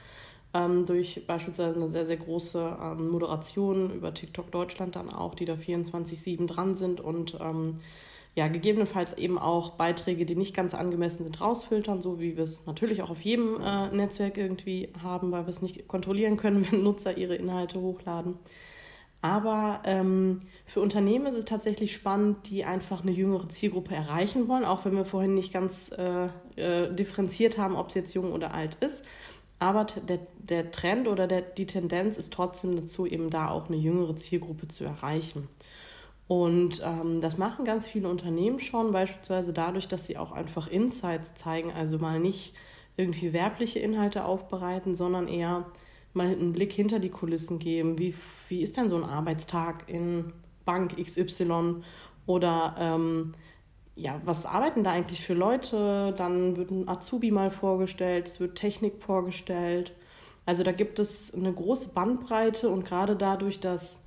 ähm, 0.55 0.87
durch 0.87 1.27
beispielsweise 1.27 1.77
eine 1.77 1.89
sehr, 1.89 2.07
sehr 2.07 2.17
große 2.17 2.79
ähm, 2.83 3.11
Moderation 3.11 3.95
über 3.95 4.15
TikTok 4.15 4.51
Deutschland 4.51 4.97
dann 4.97 5.11
auch, 5.11 5.35
die 5.35 5.45
da 5.45 5.55
24-7 5.55 6.47
dran 6.47 6.77
sind 6.77 7.01
und 7.01 7.37
ähm, 7.41 7.81
ja, 8.35 8.49
gegebenenfalls 8.49 9.15
eben 9.15 9.39
auch 9.39 9.71
Beiträge, 9.71 10.25
die 10.25 10.37
nicht 10.37 10.55
ganz 10.55 10.75
angemessen 10.75 11.25
sind, 11.25 11.41
rausfiltern, 11.41 12.03
so 12.03 12.21
wie 12.21 12.37
wir 12.37 12.45
es 12.45 12.67
natürlich 12.67 13.03
auch 13.03 13.11
auf 13.11 13.21
jedem 13.21 13.61
äh, 13.61 13.89
Netzwerk 13.89 14.37
irgendwie 14.39 14.93
haben, 15.03 15.33
weil 15.33 15.45
wir 15.45 15.51
es 15.51 15.63
nicht 15.63 15.89
kontrollieren 15.89 16.37
können, 16.37 16.67
wenn 16.71 16.83
Nutzer 16.83 17.17
ihre 17.17 17.35
Inhalte 17.35 17.81
hochladen. 17.81 18.37
Aber 19.21 19.81
ähm, 19.85 20.43
für 20.65 20.81
Unternehmen 20.81 21.27
ist 21.27 21.35
es 21.35 21.45
tatsächlich 21.45 21.93
spannend, 21.93 22.49
die 22.49 22.65
einfach 22.65 23.03
eine 23.03 23.11
jüngere 23.11 23.49
Zielgruppe 23.49 23.95
erreichen 23.95 24.47
wollen, 24.47 24.65
auch 24.65 24.85
wenn 24.85 24.95
wir 24.95 25.05
vorhin 25.05 25.35
nicht 25.35 25.53
ganz 25.53 25.91
äh, 25.91 26.29
äh, 26.55 26.95
differenziert 26.95 27.59
haben, 27.59 27.75
ob 27.75 27.89
es 27.89 27.95
jetzt 27.95 28.15
jung 28.15 28.33
oder 28.33 28.55
alt 28.55 28.77
ist. 28.81 29.05
Aber 29.59 29.87
der, 29.87 30.21
der 30.39 30.71
Trend 30.71 31.09
oder 31.09 31.27
der, 31.27 31.43
die 31.43 31.67
Tendenz 31.67 32.17
ist 32.17 32.33
trotzdem 32.33 32.77
dazu, 32.77 33.07
eben 33.07 33.29
da 33.29 33.49
auch 33.49 33.67
eine 33.69 33.77
jüngere 33.77 34.15
Zielgruppe 34.15 34.69
zu 34.69 34.85
erreichen. 34.85 35.49
Und 36.29 36.83
ähm, 36.85 37.23
das 37.23 37.39
machen 37.39 37.65
ganz 37.65 37.87
viele 37.87 38.09
Unternehmen 38.09 38.61
schon, 38.61 38.93
beispielsweise 38.93 39.55
dadurch, 39.55 39.89
dass 39.89 40.05
sie 40.07 40.19
auch 40.19 40.31
einfach 40.31 40.69
Insights 40.69 41.35
zeigen, 41.35 41.73
also 41.73 41.99
mal 41.99 42.21
nicht 42.21 42.55
irgendwie 42.99 43.33
werbliche 43.33 43.79
Inhalte 43.79 44.27
aufbereiten, 44.27 44.95
sondern 44.95 45.27
eher 45.27 45.67
mal 46.13 46.27
einen 46.27 46.53
Blick 46.53 46.73
hinter 46.73 46.99
die 46.99 47.09
Kulissen 47.09 47.59
geben. 47.59 47.99
Wie, 47.99 48.15
wie 48.49 48.61
ist 48.61 48.77
denn 48.77 48.91
so 48.91 48.97
ein 48.97 49.05
Arbeitstag 49.05 49.85
in 49.89 50.33
Bank 50.67 50.97
XY? 51.03 51.77
Oder 52.27 52.75
ähm, 52.79 53.35
ja, 53.97 54.21
was 54.25 54.45
arbeiten 54.45 54.85
da 54.85 54.91
eigentlich 54.91 55.25
für 55.25 55.35
Leute? 55.35 56.13
Dann 56.17 56.57
wird 56.57 56.71
ein 56.71 56.89
Azubi 56.89 57.31
mal 57.31 57.51
vorgestellt, 57.51 58.29
es 58.29 58.39
wird 58.39 58.57
Technik 58.57 59.03
vorgestellt. 59.03 59.93
Also 60.45 60.63
da 60.63 60.73
gibt 60.73 60.99
es 60.99 61.33
eine 61.33 61.53
große 61.53 61.89
Bandbreite 61.89 62.69
und 62.69 62.85
gerade 62.85 63.17
dadurch, 63.17 63.61
dass 63.61 64.03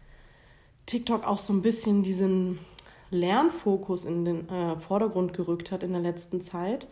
TikTok 0.91 1.25
auch 1.25 1.39
so 1.39 1.53
ein 1.53 1.61
bisschen 1.61 2.03
diesen 2.03 2.59
Lernfokus 3.11 4.03
in 4.03 4.25
den 4.25 4.49
äh, 4.49 4.77
Vordergrund 4.77 5.33
gerückt 5.33 5.71
hat 5.71 5.83
in 5.83 5.93
der 5.93 6.01
letzten 6.01 6.41
Zeit, 6.41 6.85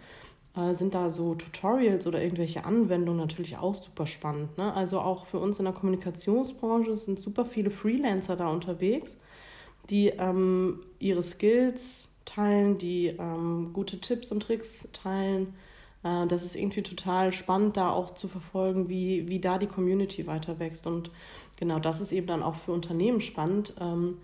äh, 0.55 0.73
sind 0.73 0.93
da 0.95 1.09
so 1.09 1.35
Tutorials 1.35 2.07
oder 2.07 2.23
irgendwelche 2.23 2.63
Anwendungen 2.63 3.19
natürlich 3.19 3.57
auch 3.57 3.75
super 3.75 4.07
spannend. 4.07 4.57
Ne? 4.57 4.73
Also 4.73 5.01
auch 5.01 5.25
für 5.25 5.39
uns 5.39 5.59
in 5.59 5.65
der 5.65 5.73
Kommunikationsbranche 5.73 6.95
sind 6.95 7.19
super 7.19 7.43
viele 7.43 7.71
Freelancer 7.71 8.37
da 8.37 8.47
unterwegs, 8.47 9.17
die 9.89 10.07
ähm, 10.17 10.79
ihre 10.99 11.21
Skills 11.21 12.13
teilen, 12.23 12.77
die 12.77 13.07
ähm, 13.07 13.71
gute 13.73 13.99
Tipps 13.99 14.31
und 14.31 14.43
Tricks 14.43 14.87
teilen. 14.93 15.53
Äh, 16.03 16.27
das 16.27 16.43
ist 16.43 16.55
irgendwie 16.55 16.83
total 16.83 17.31
spannend, 17.31 17.77
da 17.77 17.91
auch 17.91 18.11
zu 18.11 18.27
verfolgen, 18.27 18.89
wie, 18.89 19.27
wie 19.27 19.39
da 19.39 19.57
die 19.57 19.67
Community 19.67 20.27
weiter 20.27 20.59
wächst. 20.59 20.87
Und 20.87 21.11
genau 21.57 21.79
das 21.79 22.01
ist 22.01 22.11
eben 22.11 22.27
dann 22.27 22.43
auch 22.43 22.55
für 22.55 22.71
Unternehmen 22.71 23.21
spannend, 23.21 23.73
ähm, 23.79 24.17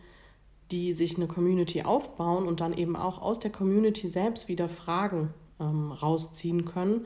die 0.71 0.93
sich 0.93 1.15
eine 1.15 1.27
Community 1.27 1.83
aufbauen 1.83 2.47
und 2.47 2.59
dann 2.59 2.73
eben 2.73 2.95
auch 2.95 3.21
aus 3.21 3.39
der 3.39 3.51
Community 3.51 4.07
selbst 4.07 4.47
wieder 4.47 4.67
Fragen 4.67 5.33
ähm, 5.59 5.91
rausziehen 5.91 6.65
können 6.65 7.05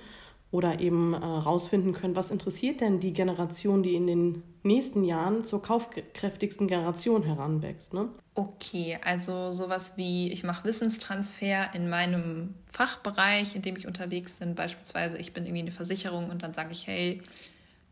oder 0.52 0.80
eben 0.80 1.14
äh, 1.14 1.94
können, 1.94 2.16
was 2.16 2.32
interessiert 2.32 2.82
denn 2.82 3.00
die 3.00 3.14
Generation, 3.14 3.84
die 3.84 3.96
in 3.96 4.08
den 4.08 4.44
nächsten 4.64 5.04
Jahren 5.04 5.46
zur 5.46 5.62
kaufkräftigsten 5.62 6.68
Generation 6.68 7.24
heranwächst. 7.24 7.94
Ne? 7.94 8.10
Okay, 8.34 8.98
also 9.04 9.52
sowas 9.52 9.96
wie 9.98 10.32
ich 10.32 10.44
mache 10.44 10.66
Wissenstransfer 10.66 11.74
in 11.74 11.90
meinem 11.90 12.56
Fachbereich, 12.66 13.56
in 13.56 13.62
dem 13.62 13.76
ich 13.76 13.86
unterwegs 13.86 14.40
bin. 14.40 14.56
Beispielsweise 14.56 15.18
ich 15.18 15.34
bin 15.34 15.46
irgendwie 15.46 15.62
eine 15.62 15.72
Versicherung 15.72 16.30
und 16.30 16.42
dann 16.42 16.54
sage 16.54 16.72
ich, 16.72 16.88
hey, 16.88 17.22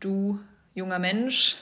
du 0.00 0.40
junger 0.74 0.98
Mensch, 0.98 1.56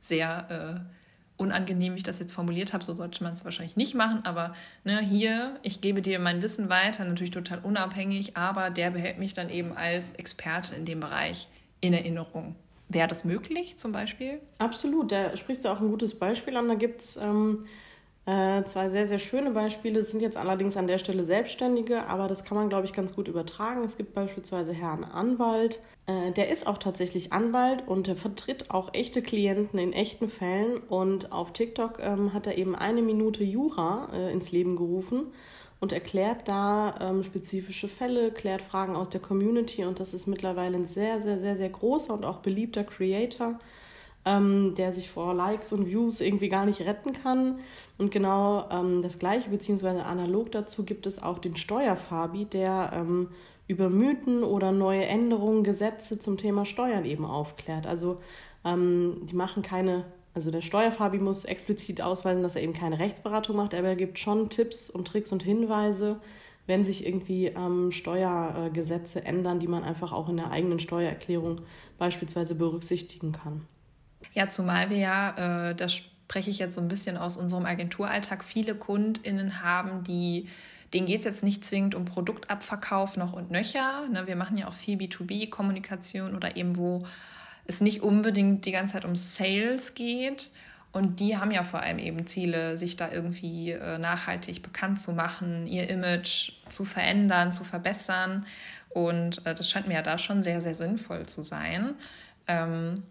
sehr 0.00 0.84
äh, 0.84 1.03
unangenehm, 1.36 1.96
ich 1.96 2.02
das 2.04 2.20
jetzt 2.20 2.32
formuliert 2.32 2.72
habe, 2.72 2.84
so 2.84 2.94
sollte 2.94 3.22
man 3.24 3.32
es 3.32 3.44
wahrscheinlich 3.44 3.76
nicht 3.76 3.94
machen, 3.94 4.24
aber 4.24 4.54
ne, 4.84 5.00
hier, 5.00 5.58
ich 5.62 5.80
gebe 5.80 6.00
dir 6.00 6.18
mein 6.18 6.42
Wissen 6.42 6.68
weiter, 6.68 7.04
natürlich 7.04 7.32
total 7.32 7.58
unabhängig, 7.58 8.36
aber 8.36 8.70
der 8.70 8.90
behält 8.90 9.18
mich 9.18 9.34
dann 9.34 9.50
eben 9.50 9.76
als 9.76 10.12
Experte 10.12 10.74
in 10.74 10.84
dem 10.84 11.00
Bereich 11.00 11.48
in 11.80 11.92
Erinnerung. 11.92 12.54
Wäre 12.88 13.08
das 13.08 13.24
möglich 13.24 13.78
zum 13.78 13.92
Beispiel? 13.92 14.40
Absolut, 14.58 15.10
da 15.10 15.36
sprichst 15.36 15.64
du 15.64 15.70
auch 15.70 15.80
ein 15.80 15.88
gutes 15.88 16.14
Beispiel 16.14 16.56
an. 16.56 16.68
Da 16.68 16.74
gibt 16.74 17.00
es 17.00 17.16
ähm, 17.16 17.66
äh, 18.26 18.64
zwei 18.64 18.88
sehr, 18.88 19.06
sehr 19.06 19.18
schöne 19.18 19.50
Beispiele. 19.50 20.02
Sind 20.02 20.20
jetzt 20.20 20.36
allerdings 20.36 20.76
an 20.76 20.86
der 20.86 20.98
Stelle 20.98 21.24
Selbstständige, 21.24 22.06
aber 22.06 22.26
das 22.26 22.44
kann 22.44 22.56
man, 22.56 22.68
glaube 22.68 22.86
ich, 22.86 22.92
ganz 22.92 23.14
gut 23.14 23.28
übertragen. 23.28 23.84
Es 23.84 23.96
gibt 23.96 24.14
beispielsweise 24.14 24.72
Herrn 24.72 25.04
Anwalt, 25.04 25.80
äh, 26.06 26.32
der 26.32 26.50
ist 26.50 26.66
auch 26.66 26.78
tatsächlich 26.78 27.32
Anwalt 27.32 27.86
und 27.86 28.06
der 28.06 28.16
vertritt 28.16 28.70
auch 28.70 28.94
echte 28.94 29.22
Klienten 29.22 29.78
in 29.78 29.92
echten 29.92 30.30
Fällen. 30.30 30.78
Und 30.88 31.32
auf 31.32 31.52
TikTok 31.52 31.98
ähm, 32.00 32.32
hat 32.32 32.46
er 32.46 32.56
eben 32.56 32.74
eine 32.74 33.02
Minute 33.02 33.44
Jura 33.44 34.08
äh, 34.12 34.32
ins 34.32 34.52
Leben 34.52 34.76
gerufen 34.76 35.26
und 35.80 35.92
erklärt 35.92 36.48
da 36.48 36.94
ähm, 37.00 37.22
spezifische 37.24 37.88
Fälle, 37.88 38.30
klärt 38.30 38.62
Fragen 38.62 38.96
aus 38.96 39.10
der 39.10 39.20
Community. 39.20 39.84
Und 39.84 40.00
das 40.00 40.14
ist 40.14 40.26
mittlerweile 40.26 40.76
ein 40.78 40.86
sehr, 40.86 41.20
sehr, 41.20 41.38
sehr, 41.38 41.56
sehr 41.56 41.68
großer 41.68 42.14
und 42.14 42.24
auch 42.24 42.38
beliebter 42.38 42.84
Creator. 42.84 43.58
Ähm, 44.26 44.74
der 44.74 44.90
sich 44.90 45.10
vor 45.10 45.34
Likes 45.34 45.70
und 45.74 45.86
Views 45.86 46.22
irgendwie 46.22 46.48
gar 46.48 46.64
nicht 46.64 46.80
retten 46.80 47.12
kann. 47.12 47.58
Und 47.98 48.10
genau 48.10 48.66
ähm, 48.70 49.02
das 49.02 49.18
gleiche, 49.18 49.50
beziehungsweise 49.50 50.02
analog 50.04 50.50
dazu, 50.50 50.82
gibt 50.82 51.06
es 51.06 51.22
auch 51.22 51.38
den 51.38 51.56
Steuerfabi, 51.56 52.46
der 52.46 52.92
ähm, 52.94 53.28
über 53.66 53.88
Mythen 53.88 54.42
oder 54.42 54.72
neue 54.72 55.04
Änderungen, 55.04 55.64
Gesetze 55.64 56.18
zum 56.18 56.36
Thema 56.36 56.64
Steuern 56.64 57.04
eben 57.04 57.24
aufklärt. 57.24 57.86
Also 57.86 58.18
ähm, 58.64 59.22
die 59.24 59.34
machen 59.34 59.62
keine, 59.62 60.04
also 60.34 60.50
der 60.50 60.62
Steuerfabi 60.62 61.18
muss 61.18 61.44
explizit 61.44 62.02
ausweisen, 62.02 62.42
dass 62.42 62.56
er 62.56 62.62
eben 62.62 62.72
keine 62.72 62.98
Rechtsberatung 62.98 63.56
macht, 63.56 63.74
aber 63.74 63.88
er 63.88 63.96
gibt 63.96 64.18
schon 64.18 64.50
Tipps 64.50 64.90
und 64.90 65.06
Tricks 65.08 65.32
und 65.32 65.42
Hinweise, 65.42 66.20
wenn 66.66 66.84
sich 66.84 67.06
irgendwie 67.06 67.46
ähm, 67.46 67.92
Steuergesetze 67.92 69.24
ändern, 69.24 69.60
die 69.60 69.68
man 69.68 69.82
einfach 69.82 70.12
auch 70.12 70.28
in 70.28 70.36
der 70.36 70.50
eigenen 70.50 70.78
Steuererklärung 70.78 71.60
beispielsweise 71.98 72.54
berücksichtigen 72.54 73.32
kann. 73.32 73.66
Ja, 74.32 74.48
zumal 74.48 74.90
wir 74.90 74.96
ja, 74.96 75.70
äh, 75.70 75.74
das 75.74 75.94
spreche 75.94 76.50
ich 76.50 76.58
jetzt 76.58 76.74
so 76.74 76.80
ein 76.80 76.88
bisschen 76.88 77.16
aus 77.16 77.36
unserem 77.36 77.66
Agenturalltag, 77.66 78.42
viele 78.42 78.74
KundInnen 78.74 79.62
haben, 79.62 80.04
die 80.04 80.48
denen 80.94 81.06
geht 81.08 81.20
es 81.20 81.24
jetzt 81.26 81.42
nicht 81.42 81.64
zwingend 81.64 81.96
um 81.96 82.04
Produktabverkauf 82.04 83.16
noch 83.16 83.32
und 83.32 83.50
nöcher. 83.50 84.06
Ne? 84.12 84.28
Wir 84.28 84.36
machen 84.36 84.56
ja 84.56 84.68
auch 84.68 84.74
viel 84.74 84.96
B2B-Kommunikation 84.96 86.36
oder 86.36 86.56
eben 86.56 86.76
wo 86.76 87.04
es 87.66 87.80
nicht 87.80 88.02
unbedingt 88.02 88.64
die 88.64 88.70
ganze 88.70 88.94
Zeit 88.94 89.04
um 89.04 89.16
Sales 89.16 89.94
geht. 89.94 90.52
Und 90.92 91.18
die 91.18 91.36
haben 91.36 91.50
ja 91.50 91.64
vor 91.64 91.80
allem 91.80 91.98
eben 91.98 92.24
Ziele, 92.28 92.78
sich 92.78 92.96
da 92.96 93.10
irgendwie 93.10 93.72
äh, 93.72 93.98
nachhaltig 93.98 94.62
bekannt 94.62 95.00
zu 95.00 95.12
machen, 95.12 95.66
ihr 95.66 95.90
Image 95.90 96.52
zu 96.68 96.84
verändern, 96.84 97.50
zu 97.50 97.64
verbessern. 97.64 98.46
Und 98.90 99.44
äh, 99.44 99.56
das 99.56 99.68
scheint 99.68 99.88
mir 99.88 99.94
ja 99.94 100.02
da 100.02 100.18
schon 100.18 100.44
sehr, 100.44 100.60
sehr 100.60 100.74
sinnvoll 100.74 101.26
zu 101.26 101.42
sein. 101.42 101.96
Ähm, 102.46 103.02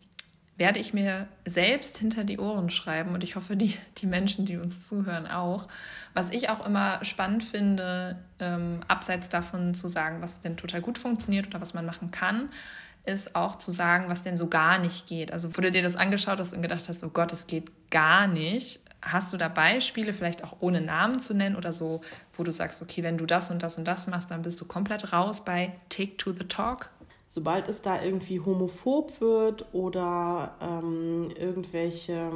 werde 0.58 0.80
ich 0.80 0.94
mir 0.94 1.28
selbst 1.46 1.98
hinter 1.98 2.24
die 2.24 2.38
Ohren 2.38 2.70
schreiben 2.70 3.14
und 3.14 3.24
ich 3.24 3.36
hoffe, 3.36 3.56
die, 3.56 3.76
die 3.98 4.06
Menschen, 4.06 4.46
die 4.46 4.58
uns 4.58 4.88
zuhören, 4.88 5.26
auch. 5.26 5.68
Was 6.14 6.30
ich 6.30 6.50
auch 6.50 6.66
immer 6.66 7.04
spannend 7.04 7.44
finde, 7.44 8.20
ähm, 8.40 8.82
abseits 8.88 9.30
davon 9.30 9.74
zu 9.74 9.88
sagen, 9.88 10.22
was 10.22 10.42
denn 10.42 10.56
total 10.56 10.82
gut 10.82 10.98
funktioniert 10.98 11.48
oder 11.48 11.60
was 11.60 11.74
man 11.74 11.86
machen 11.86 12.12
kann, 12.12 12.50
ist 13.06 13.36
auch 13.36 13.58
zu 13.58 13.72
sagen, 13.72 14.06
was 14.08 14.22
denn 14.22 14.38
so 14.38 14.48
gar 14.48 14.78
nicht 14.78 15.08
geht. 15.08 15.34
Also, 15.34 15.58
wo 15.58 15.62
du 15.62 15.72
dir 15.72 15.82
das 15.82 15.96
angeschaut 15.96 16.40
hast 16.40 16.54
und 16.54 16.62
gedacht 16.62 16.88
hast, 16.88 17.04
oh 17.04 17.10
Gott, 17.10 17.34
es 17.34 17.48
geht 17.48 17.90
gar 17.90 18.28
nicht. 18.28 18.80
Hast 19.02 19.34
du 19.34 19.38
da 19.38 19.50
Beispiele, 19.50 20.14
vielleicht 20.14 20.44
auch 20.44 20.58
ohne 20.62 20.80
Namen 20.80 21.20
zu 21.20 21.34
nennen 21.34 21.58
oder 21.58 21.74
so, 21.74 22.02
wo 22.38 22.44
du 22.44 22.52
sagst, 22.52 22.82
okay, 22.82 23.04
wenn 23.04 23.18
du 23.18 23.26
das 23.26 23.52
und 23.52 23.62
das 23.62 23.78
und 23.78 23.86
das 23.86 24.08
machst, 24.08 24.32
dann 24.32 24.44
bist 24.44 24.62
du 24.62 24.66
komplett 24.66 25.12
raus 25.12 25.44
bei 25.44 25.74
Take 25.90 26.16
to 26.16 26.32
the 26.32 26.46
Talk? 26.46 26.92
Sobald 27.34 27.68
es 27.68 27.82
da 27.82 28.00
irgendwie 28.00 28.40
homophob 28.40 29.20
wird 29.20 29.66
oder 29.74 30.54
ähm, 30.62 31.32
irgendwelche 31.36 32.30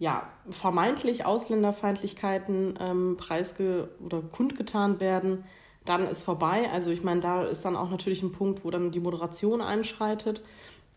ja, 0.00 0.28
vermeintlich 0.50 1.24
Ausländerfeindlichkeiten 1.24 2.74
ähm, 2.80 3.16
preisge 3.16 3.88
oder 4.04 4.22
kundgetan 4.22 4.98
werden, 4.98 5.44
dann 5.84 6.08
ist 6.08 6.24
vorbei. 6.24 6.68
Also 6.72 6.90
ich 6.90 7.04
meine, 7.04 7.20
da 7.20 7.44
ist 7.44 7.64
dann 7.64 7.76
auch 7.76 7.88
natürlich 7.88 8.20
ein 8.24 8.32
Punkt, 8.32 8.64
wo 8.64 8.72
dann 8.72 8.90
die 8.90 8.98
Moderation 8.98 9.60
einschreitet. 9.60 10.42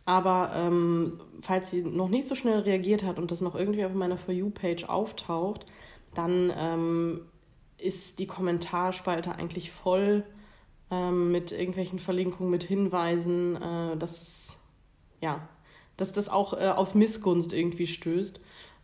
Aber 0.05 0.51
ähm, 0.55 1.21
falls 1.41 1.69
sie 1.69 1.83
noch 1.83 2.09
nicht 2.09 2.27
so 2.27 2.33
schnell 2.33 2.61
reagiert 2.61 3.03
hat 3.03 3.19
und 3.19 3.29
das 3.29 3.41
noch 3.41 3.53
irgendwie 3.53 3.85
auf 3.85 3.93
meiner 3.93 4.17
For 4.17 4.33
You-Page 4.33 4.85
auftaucht, 4.85 5.67
dann 6.15 6.51
ähm, 6.57 7.21
ist 7.77 8.17
die 8.17 8.25
Kommentarspalte 8.25 9.35
eigentlich 9.35 9.69
voll 9.69 10.23
ähm, 10.91 11.31
mit 11.31 11.51
irgendwelchen 11.51 11.99
Verlinkungen, 11.99 12.51
mit 12.51 12.63
Hinweisen, 12.63 13.55
äh, 13.55 13.97
dass 13.97 14.21
es, 14.21 14.59
ja, 15.21 15.47
dass 15.97 16.13
das 16.13 16.29
auch 16.29 16.53
äh, 16.53 16.67
auf 16.67 16.95
Missgunst 16.95 17.53
irgendwie 17.53 17.87
stößt. 17.87 18.39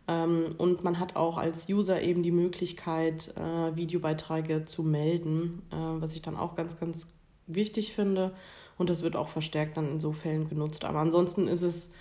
Ähm, 0.08 0.54
und 0.58 0.84
man 0.84 1.00
hat 1.00 1.16
auch 1.16 1.36
als 1.36 1.68
User 1.68 2.00
eben 2.00 2.22
die 2.22 2.30
Möglichkeit, 2.30 3.34
äh, 3.36 3.74
Videobeiträge 3.74 4.64
zu 4.64 4.82
melden, 4.82 5.62
äh, 5.72 5.76
was 5.76 6.14
ich 6.14 6.22
dann 6.22 6.36
auch 6.36 6.54
ganz, 6.54 6.78
ganz 6.78 7.10
wichtig 7.46 7.92
finde. 7.92 8.32
Und 8.78 8.90
das 8.90 9.02
wird 9.02 9.16
auch 9.16 9.28
verstärkt 9.28 9.76
dann 9.76 9.90
in 9.92 10.00
so 10.00 10.12
Fällen 10.12 10.48
genutzt. 10.48 10.84
Aber 10.84 11.00
ansonsten 11.00 11.48
ist 11.48 11.62
es 11.62 11.92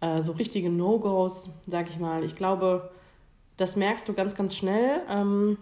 äh, 0.00 0.22
so 0.22 0.32
richtige 0.32 0.70
No-Gos, 0.70 1.50
sag 1.66 1.88
ich 1.88 1.98
mal. 1.98 2.24
Ich 2.24 2.34
glaube, 2.34 2.90
das 3.58 3.76
merkst 3.76 4.08
du 4.08 4.14
ganz, 4.14 4.34
ganz 4.34 4.56
schnell, 4.56 5.02
ähm, 5.08 5.58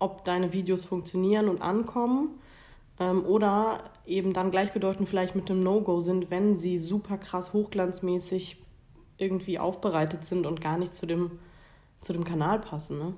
ob 0.00 0.24
deine 0.24 0.52
Videos 0.52 0.84
funktionieren 0.84 1.48
und 1.48 1.62
ankommen 1.62 2.40
ähm, 3.00 3.24
oder 3.24 3.90
eben 4.06 4.32
dann 4.32 4.50
gleichbedeutend 4.50 5.08
vielleicht 5.08 5.34
mit 5.34 5.50
einem 5.50 5.62
No-Go 5.62 6.00
sind, 6.00 6.30
wenn 6.30 6.56
sie 6.56 6.78
super 6.78 7.18
krass 7.18 7.52
hochglanzmäßig 7.52 8.56
irgendwie 9.18 9.58
aufbereitet 9.58 10.24
sind 10.24 10.46
und 10.46 10.60
gar 10.60 10.78
nicht 10.78 10.94
zu 10.94 11.06
dem, 11.06 11.38
zu 12.00 12.12
dem 12.12 12.24
Kanal 12.24 12.60
passen. 12.60 12.98
Ne? 12.98 13.14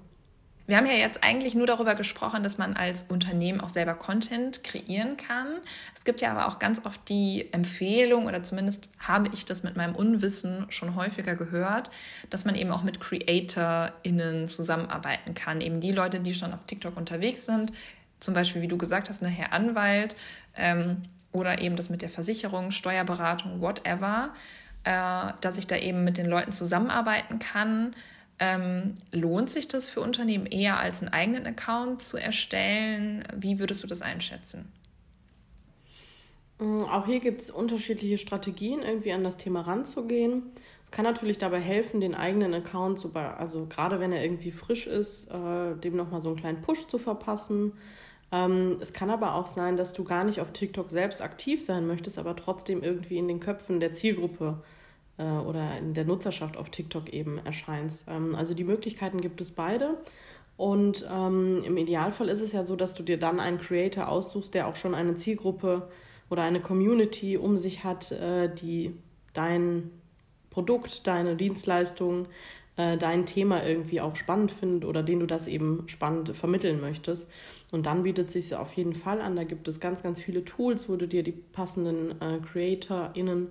Wir 0.70 0.76
haben 0.76 0.87
ja 0.87 0.92
jetzt 0.92 1.25
eigentlich 1.25 1.56
nur 1.56 1.66
darüber 1.66 1.96
gesprochen, 1.96 2.44
dass 2.44 2.56
man 2.56 2.75
als 2.75 3.02
Unternehmen 3.02 3.60
auch 3.60 3.68
selber 3.68 3.94
Content 3.94 4.62
kreieren 4.62 5.16
kann. 5.16 5.49
Es 5.96 6.04
gibt 6.04 6.20
ja 6.20 6.30
aber 6.30 6.46
auch 6.46 6.60
ganz 6.60 6.84
oft 6.87 7.08
die 7.08 7.52
Empfehlung, 7.52 8.26
oder 8.26 8.44
zumindest 8.44 8.88
habe 9.00 9.30
ich 9.32 9.44
das 9.44 9.64
mit 9.64 9.76
meinem 9.76 9.96
Unwissen 9.96 10.66
schon 10.68 10.94
häufiger 10.94 11.34
gehört, 11.34 11.90
dass 12.30 12.44
man 12.44 12.54
eben 12.54 12.70
auch 12.70 12.84
mit 12.84 13.00
CreatorInnen 13.00 14.46
zusammenarbeiten 14.46 15.34
kann. 15.34 15.60
Eben 15.60 15.80
die 15.80 15.90
Leute, 15.90 16.20
die 16.20 16.34
schon 16.34 16.52
auf 16.52 16.64
TikTok 16.66 16.96
unterwegs 16.96 17.46
sind, 17.46 17.72
zum 18.20 18.34
Beispiel, 18.34 18.62
wie 18.62 18.68
du 18.68 18.78
gesagt 18.78 19.08
hast, 19.08 19.22
Herr 19.22 19.52
Anwalt 19.52 20.14
ähm, 20.56 21.02
oder 21.32 21.60
eben 21.60 21.76
das 21.76 21.90
mit 21.90 22.02
der 22.02 22.10
Versicherung, 22.10 22.70
Steuerberatung, 22.70 23.60
whatever, 23.60 24.32
äh, 24.84 25.32
dass 25.40 25.58
ich 25.58 25.66
da 25.66 25.76
eben 25.76 26.04
mit 26.04 26.16
den 26.16 26.26
Leuten 26.26 26.52
zusammenarbeiten 26.52 27.38
kann. 27.38 27.94
Ähm, 28.38 28.94
lohnt 29.12 29.50
sich 29.50 29.68
das 29.68 29.90
für 29.90 30.00
Unternehmen 30.00 30.46
eher 30.46 30.78
als 30.78 31.02
einen 31.02 31.12
eigenen 31.12 31.46
Account 31.46 32.00
zu 32.00 32.16
erstellen? 32.16 33.24
Wie 33.36 33.58
würdest 33.58 33.82
du 33.82 33.86
das 33.86 34.00
einschätzen? 34.00 34.72
Mm, 36.58 36.84
auch 36.84 37.06
hier 37.06 37.20
gibt 37.20 37.42
es 37.42 37.50
unterschiedliche 37.50 38.18
Strategien, 38.18 38.82
irgendwie 38.82 39.12
an 39.12 39.24
das 39.24 39.36
Thema 39.36 39.62
ranzugehen. 39.62 40.44
Es 40.86 40.90
kann 40.90 41.04
natürlich 41.04 41.38
dabei 41.38 41.60
helfen, 41.60 42.00
den 42.00 42.14
eigenen 42.14 42.54
Account, 42.54 42.98
so 42.98 43.10
bei, 43.10 43.28
also 43.28 43.66
gerade 43.66 44.00
wenn 44.00 44.12
er 44.12 44.22
irgendwie 44.22 44.50
frisch 44.50 44.86
ist, 44.86 45.30
äh, 45.30 45.76
dem 45.76 45.96
nochmal 45.96 46.20
so 46.20 46.30
einen 46.30 46.38
kleinen 46.38 46.62
Push 46.62 46.86
zu 46.86 46.98
verpassen. 46.98 47.72
Ähm, 48.33 48.77
es 48.81 48.93
kann 48.93 49.11
aber 49.11 49.35
auch 49.35 49.47
sein, 49.47 49.77
dass 49.77 49.93
du 49.93 50.05
gar 50.05 50.25
nicht 50.25 50.40
auf 50.40 50.53
TikTok 50.53 50.90
selbst 50.90 51.21
aktiv 51.23 51.64
sein 51.64 51.87
möchtest, 51.87 52.19
aber 52.19 52.37
trotzdem 52.37 52.83
irgendwie 52.83 53.19
in 53.19 53.29
den 53.29 53.40
Köpfen 53.40 53.81
der 53.81 53.93
Zielgruppe 53.93 54.62
äh, 55.19 55.25
oder 55.25 55.79
in 55.79 55.95
der 55.95 56.05
Nutzerschaft 56.05 56.57
auf 56.57 56.71
TikTok 56.71 57.12
eben 57.12 57.38
erscheinst. 57.38 58.07
Ähm, 58.09 58.35
also 58.35 58.55
die 58.55 58.64
Möglichkeiten 58.64 59.21
gibt 59.21 59.40
es 59.40 59.51
beide. 59.51 59.97
Und 60.57 61.09
ähm, 61.11 61.62
im 61.64 61.77
Idealfall 61.77 62.29
ist 62.29 62.43
es 62.43 62.53
ja 62.53 62.66
so, 62.66 62.77
dass 62.77 62.95
du 62.95 63.03
dir 63.03 63.19
dann 63.19 63.40
einen 63.40 63.59
Creator 63.59 64.09
aussuchst, 64.09 64.53
der 64.55 64.69
auch 64.69 64.77
schon 64.77 64.95
eine 64.95 65.16
Zielgruppe 65.16 65.88
oder 66.29 66.43
eine 66.43 66.61
Community 66.61 67.37
um 67.37 67.57
sich 67.57 67.83
hat, 67.83 68.12
äh, 68.12 68.55
die 68.55 68.95
dein 69.33 69.90
Produkt, 70.51 71.07
deine 71.07 71.37
Dienstleistung, 71.37 72.27
äh, 72.76 72.96
dein 72.96 73.26
Thema 73.26 73.64
irgendwie 73.64 74.00
auch 74.00 74.16
spannend 74.16 74.52
findet 74.52 74.85
oder 74.85 75.02
den 75.02 75.20
du 75.20 75.26
das 75.26 75.46
eben 75.46 75.85
spannend 75.87 76.37
vermitteln 76.37 76.80
möchtest. 76.80 77.28
Und 77.70 77.87
dann 77.87 78.02
bietet 78.02 78.30
sich 78.30 78.54
auf 78.54 78.72
jeden 78.74 78.94
Fall 78.94 79.20
an. 79.20 79.37
Da 79.37 79.44
gibt 79.44 79.68
es 79.68 79.80
ganz, 79.80 80.02
ganz 80.02 80.20
viele 80.20 80.44
Tools, 80.44 80.88
wo 80.88 80.96
du 80.96 81.06
dir 81.06 81.22
die 81.22 81.33
passenden 81.33 82.20
äh, 82.20 82.38
CreatorInnen 82.40 83.50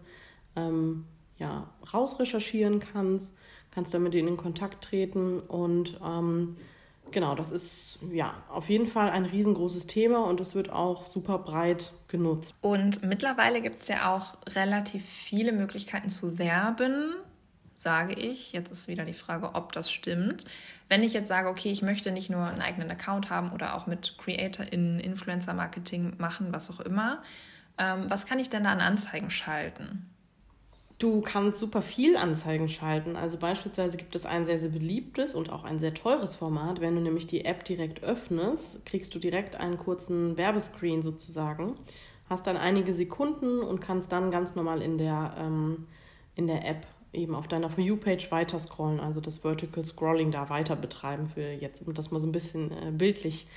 ähm, 0.56 1.06
ja, 1.38 1.70
rausrecherchieren 1.94 2.80
kannst, 2.80 3.36
kannst 3.72 3.94
damit 3.94 4.14
in 4.14 4.38
Kontakt 4.38 4.84
treten 4.84 5.40
und 5.40 6.00
ähm, 6.06 6.58
genau, 7.12 7.36
das 7.36 7.50
ist 7.50 8.00
ja 8.12 8.34
auf 8.50 8.70
jeden 8.70 8.88
Fall 8.88 9.10
ein 9.10 9.26
riesengroßes 9.26 9.88
Thema 9.88 10.26
und 10.26 10.40
es 10.40 10.54
wird 10.54 10.70
auch 10.70 11.06
super 11.08 11.40
breit 11.40 11.94
genutzt. 12.08 12.54
Und 12.62 13.04
mittlerweile 13.04 13.62
gibt 13.62 13.84
es 13.84 13.88
ja 13.88 14.14
auch 14.16 14.38
relativ 14.56 15.06
viele 15.06 15.54
Möglichkeiten 15.54 16.10
zu 16.10 16.38
werben 16.38 17.16
sage 17.82 18.14
ich. 18.14 18.52
Jetzt 18.52 18.72
ist 18.72 18.88
wieder 18.88 19.06
die 19.06 19.14
Frage, 19.14 19.56
ob 19.56 19.72
das 19.72 19.92
stimmt. 19.92 20.46
Wenn 20.88 21.04
ich 21.04 21.14
jetzt 21.14 21.28
sage, 21.28 21.50
okay, 21.50 21.72
ich 21.72 21.82
möchte 21.82 22.12
nicht 22.12 22.30
nur 22.30 22.44
einen 22.44 22.62
eigenen 22.62 22.92
Account 22.92 23.30
haben 23.30 23.52
oder 23.52 23.76
auch 23.76 23.88
mit 23.88 24.18
Creator 24.18 24.66
in 24.72 25.00
Influencer 25.00 25.54
Marketing 25.54 26.14
machen, 26.18 26.48
was 26.52 26.70
auch 26.70 26.80
immer, 26.82 27.22
ähm, 27.78 28.06
was 28.10 28.26
kann 28.26 28.40
ich 28.40 28.50
denn 28.50 28.64
da 28.64 28.72
an 28.72 28.82
Anzeigen 28.82 29.32
schalten? 29.32 30.10
Du 31.00 31.22
kannst 31.22 31.60
super 31.60 31.82
viel 31.82 32.18
Anzeigen 32.18 32.68
schalten. 32.68 33.16
Also 33.16 33.38
beispielsweise 33.38 33.96
gibt 33.96 34.16
es 34.16 34.26
ein 34.26 34.46
sehr, 34.46 34.60
sehr 34.60 34.70
beliebtes 34.70 35.34
und 35.34 35.50
auch 35.50 35.64
ein 35.64 35.80
sehr 35.80 35.94
teures 35.94 36.36
Format. 36.36 36.82
Wenn 36.82 36.96
du 36.96 37.02
nämlich 37.02 37.26
die 37.26 37.46
App 37.46 37.64
direkt 37.64 38.04
öffnest, 38.04 38.86
kriegst 38.86 39.16
du 39.16 39.20
direkt 39.20 39.56
einen 39.56 39.78
kurzen 39.78 40.38
Werbescreen 40.38 41.02
sozusagen. 41.02 41.76
Hast 42.30 42.48
dann 42.48 42.58
einige 42.58 42.92
Sekunden 42.92 43.62
und 43.62 43.80
kannst 43.80 44.12
dann 44.12 44.30
ganz 44.30 44.56
normal 44.56 44.82
in 44.82 44.98
der, 44.98 45.36
ähm, 45.40 45.88
in 46.36 46.48
der 46.48 46.68
App 46.68 46.86
eben 47.14 47.36
auf 47.36 47.48
deiner 47.48 47.70
For 47.70 47.84
You-Page 47.84 48.32
weiter 48.32 48.60
scrollen, 48.60 49.00
also 49.00 49.22
das 49.22 49.40
Vertical 49.40 49.84
Scrolling 49.84 50.32
da 50.32 50.50
weiter 50.50 50.76
betreiben 50.76 51.28
für 51.28 51.42
jetzt, 51.42 51.86
um 51.86 51.94
das 51.94 52.12
mal 52.12 52.20
so 52.20 52.28
ein 52.28 52.32
bisschen 52.32 52.72
äh, 52.72 52.92
bildlich 52.92 53.48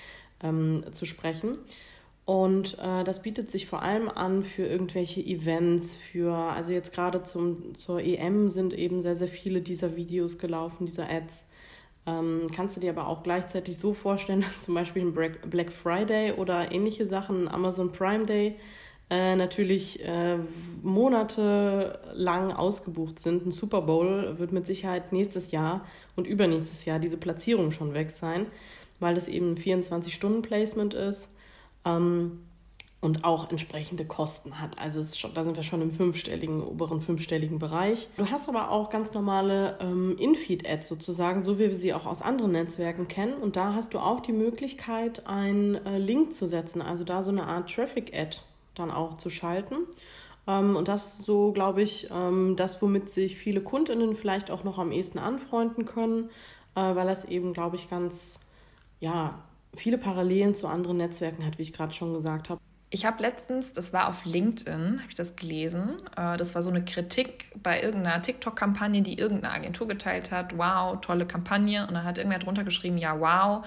ähm, 0.42 0.84
zu 0.92 1.06
sprechen. 1.06 1.58
Und 2.24 2.78
äh, 2.78 3.02
das 3.04 3.22
bietet 3.22 3.50
sich 3.50 3.66
vor 3.66 3.82
allem 3.82 4.08
an 4.08 4.44
für 4.44 4.64
irgendwelche 4.64 5.20
Events, 5.20 5.96
für, 5.96 6.32
also 6.32 6.72
jetzt 6.72 6.92
gerade 6.92 7.22
zur 7.24 8.00
EM 8.00 8.48
sind 8.48 8.72
eben 8.72 9.02
sehr, 9.02 9.16
sehr 9.16 9.28
viele 9.28 9.60
dieser 9.60 9.96
Videos 9.96 10.38
gelaufen, 10.38 10.86
dieser 10.86 11.10
Ads. 11.10 11.48
Ähm, 12.06 12.46
kannst 12.54 12.76
du 12.76 12.80
dir 12.80 12.90
aber 12.90 13.08
auch 13.08 13.22
gleichzeitig 13.22 13.76
so 13.78 13.92
vorstellen, 13.92 14.44
zum 14.58 14.74
Beispiel 14.74 15.02
ein 15.02 15.14
Black 15.50 15.72
Friday 15.72 16.32
oder 16.32 16.70
ähnliche 16.70 17.06
Sachen, 17.06 17.48
Amazon 17.48 17.90
Prime 17.90 18.26
Day, 18.26 18.56
äh, 19.12 19.36
natürlich 19.36 20.02
äh, 20.02 20.38
monatelang 20.82 22.50
ausgebucht 22.50 23.18
sind. 23.18 23.44
Ein 23.44 23.50
Super 23.50 23.82
Bowl 23.82 24.38
wird 24.38 24.52
mit 24.52 24.66
Sicherheit 24.66 25.12
nächstes 25.12 25.50
Jahr 25.50 25.84
und 26.16 26.26
übernächstes 26.26 26.86
Jahr 26.86 26.98
diese 26.98 27.18
Platzierung 27.18 27.72
schon 27.72 27.92
weg 27.92 28.10
sein, 28.10 28.46
weil 29.00 29.14
das 29.14 29.28
eben 29.28 29.52
ein 29.52 29.58
24-Stunden-Placement 29.58 30.94
ist. 30.94 31.28
Ähm, 31.84 32.40
und 33.02 33.24
auch 33.24 33.50
entsprechende 33.50 34.04
Kosten 34.04 34.60
hat. 34.60 34.78
Also 34.78 35.02
schon, 35.02 35.34
da 35.34 35.42
sind 35.42 35.56
wir 35.56 35.64
schon 35.64 35.82
im 35.82 35.90
fünfstelligen, 35.90 36.62
oberen 36.62 37.00
fünfstelligen 37.00 37.58
Bereich. 37.58 38.08
Du 38.16 38.30
hast 38.30 38.48
aber 38.48 38.70
auch 38.70 38.90
ganz 38.90 39.12
normale 39.12 39.76
ähm, 39.80 40.16
In-Feed-Ads 40.20 40.86
sozusagen, 40.86 41.42
so 41.42 41.58
wie 41.58 41.62
wir 41.62 41.74
sie 41.74 41.94
auch 41.94 42.06
aus 42.06 42.22
anderen 42.22 42.52
Netzwerken 42.52 43.08
kennen. 43.08 43.34
Und 43.34 43.56
da 43.56 43.74
hast 43.74 43.92
du 43.92 43.98
auch 43.98 44.20
die 44.20 44.32
Möglichkeit, 44.32 45.26
einen 45.26 45.84
äh, 45.84 45.98
Link 45.98 46.32
zu 46.32 46.46
setzen, 46.46 46.80
also 46.80 47.02
da 47.02 47.24
so 47.24 47.32
eine 47.32 47.42
Art 47.42 47.74
Traffic-Ad 47.74 48.38
dann 48.74 48.90
auch 48.90 49.18
zu 49.18 49.30
schalten. 49.30 49.76
Ähm, 50.46 50.76
und 50.76 50.88
das 50.88 51.18
ist 51.18 51.26
so, 51.26 51.52
glaube 51.52 51.82
ich, 51.82 52.08
ähm, 52.10 52.56
das, 52.56 52.82
womit 52.82 53.10
sich 53.10 53.36
viele 53.36 53.60
Kundinnen 53.60 54.14
vielleicht 54.14 54.50
auch 54.50 54.64
noch 54.64 54.78
am 54.78 54.92
ehesten 54.92 55.18
anfreunden 55.18 55.84
können, 55.84 56.30
äh, 56.74 56.80
weil 56.80 57.06
das 57.06 57.24
eben, 57.24 57.52
glaube 57.52 57.76
ich, 57.76 57.88
ganz, 57.88 58.40
ja, 59.00 59.38
viele 59.74 59.98
Parallelen 59.98 60.54
zu 60.54 60.66
anderen 60.66 60.98
Netzwerken 60.98 61.46
hat, 61.46 61.58
wie 61.58 61.62
ich 61.62 61.72
gerade 61.72 61.94
schon 61.94 62.12
gesagt 62.12 62.50
habe. 62.50 62.60
Ich 62.94 63.06
habe 63.06 63.22
letztens, 63.22 63.72
das 63.72 63.94
war 63.94 64.08
auf 64.10 64.26
LinkedIn, 64.26 64.98
habe 64.98 65.08
ich 65.08 65.14
das 65.14 65.34
gelesen. 65.36 65.96
Äh, 66.14 66.36
das 66.36 66.54
war 66.54 66.62
so 66.62 66.68
eine 66.68 66.84
Kritik 66.84 67.46
bei 67.62 67.80
irgendeiner 67.82 68.20
TikTok-Kampagne, 68.20 69.00
die 69.00 69.18
irgendeine 69.18 69.54
Agentur 69.54 69.88
geteilt 69.88 70.30
hat. 70.30 70.58
Wow, 70.58 71.00
tolle 71.00 71.24
Kampagne. 71.24 71.86
Und 71.86 71.94
dann 71.94 72.04
hat 72.04 72.18
irgendwer 72.18 72.38
drunter 72.38 72.64
geschrieben, 72.64 72.98
ja, 72.98 73.18
wow, 73.18 73.64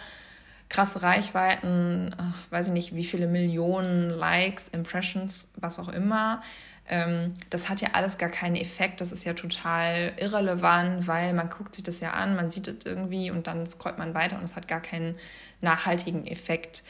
krasse 0.69 1.03
Reichweiten, 1.03 2.15
weiß 2.49 2.67
ich 2.67 2.73
nicht, 2.73 2.95
wie 2.95 3.03
viele 3.03 3.27
Millionen 3.27 4.09
Likes, 4.09 4.67
Impressions, 4.69 5.51
was 5.55 5.79
auch 5.79 5.89
immer. 5.89 6.41
Ähm, 6.87 7.33
das 7.49 7.69
hat 7.69 7.81
ja 7.81 7.89
alles 7.93 8.17
gar 8.17 8.29
keinen 8.29 8.55
Effekt. 8.55 9.01
Das 9.01 9.11
ist 9.11 9.25
ja 9.25 9.33
total 9.33 10.13
irrelevant, 10.17 11.07
weil 11.07 11.33
man 11.33 11.49
guckt 11.49 11.75
sich 11.75 11.83
das 11.83 11.99
ja 11.99 12.11
an, 12.11 12.35
man 12.35 12.49
sieht 12.49 12.67
es 12.67 12.85
irgendwie 12.85 13.31
und 13.31 13.47
dann 13.47 13.65
scrollt 13.65 13.97
man 13.97 14.13
weiter 14.13 14.37
und 14.37 14.43
es 14.43 14.55
hat 14.55 14.67
gar 14.67 14.81
keinen 14.81 15.15
nachhaltigen 15.61 16.27
Effekt. 16.27 16.83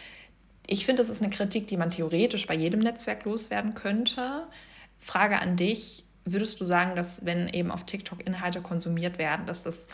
Ich 0.67 0.85
finde, 0.85 1.01
das 1.01 1.09
ist 1.09 1.21
eine 1.21 1.31
Kritik, 1.31 1.67
die 1.67 1.77
man 1.77 1.91
theoretisch 1.91 2.47
bei 2.47 2.55
jedem 2.55 2.79
Netzwerk 2.81 3.23
loswerden 3.25 3.73
könnte. 3.73 4.47
Frage 4.99 5.39
an 5.39 5.55
dich, 5.55 6.03
würdest 6.25 6.59
du 6.59 6.65
sagen, 6.65 6.95
dass 6.95 7.25
wenn 7.25 7.47
eben 7.49 7.71
auf 7.71 7.85
TikTok 7.85 8.25
Inhalte 8.25 8.61
konsumiert 8.61 9.17
werden, 9.17 9.45
dass 9.45 9.63
das 9.63 9.87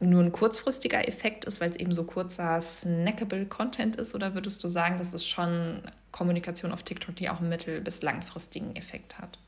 nur 0.00 0.22
ein 0.22 0.32
kurzfristiger 0.32 1.06
Effekt 1.08 1.44
ist, 1.44 1.60
weil 1.60 1.70
es 1.70 1.76
eben 1.76 1.92
so 1.92 2.04
kurzer, 2.04 2.60
snackable 2.62 3.46
Content 3.46 3.96
ist? 3.96 4.14
Oder 4.14 4.34
würdest 4.34 4.62
du 4.64 4.68
sagen, 4.68 4.98
dass 4.98 5.12
es 5.12 5.26
schon 5.26 5.82
Kommunikation 6.12 6.72
auf 6.72 6.82
TikTok, 6.82 7.16
die 7.16 7.28
auch 7.30 7.40
einen 7.40 7.48
mittel- 7.48 7.80
bis 7.80 8.02
langfristigen 8.02 8.76
Effekt 8.76 9.18
hat? 9.18 9.38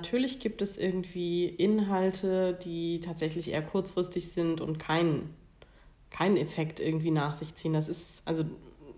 Natürlich 0.00 0.40
gibt 0.40 0.62
es 0.62 0.78
irgendwie 0.78 1.46
Inhalte, 1.46 2.58
die 2.64 3.00
tatsächlich 3.00 3.50
eher 3.50 3.62
kurzfristig 3.62 4.32
sind 4.32 4.62
und 4.62 4.78
keinen 4.78 5.34
keinen 6.10 6.36
Effekt 6.36 6.80
irgendwie 6.80 7.10
nach 7.10 7.34
sich 7.34 7.54
ziehen. 7.54 7.72
Das 7.72 7.88
ist, 7.88 8.22
also 8.24 8.44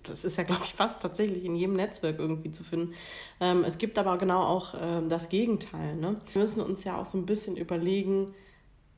das 0.04 0.24
ist 0.24 0.36
ja, 0.38 0.44
glaube 0.44 0.62
ich, 0.64 0.74
fast 0.74 1.02
tatsächlich 1.02 1.44
in 1.44 1.54
jedem 1.54 1.74
Netzwerk 1.74 2.18
irgendwie 2.18 2.52
zu 2.52 2.64
finden. 2.64 2.94
Ähm, 3.40 3.64
es 3.64 3.78
gibt 3.78 3.98
aber 3.98 4.16
genau 4.16 4.42
auch 4.42 4.74
ähm, 4.80 5.08
das 5.08 5.28
Gegenteil. 5.28 5.96
Ne? 5.96 6.20
Wir 6.32 6.42
müssen 6.42 6.62
uns 6.62 6.84
ja 6.84 7.00
auch 7.00 7.04
so 7.04 7.18
ein 7.18 7.26
bisschen 7.26 7.56
überlegen, 7.56 8.34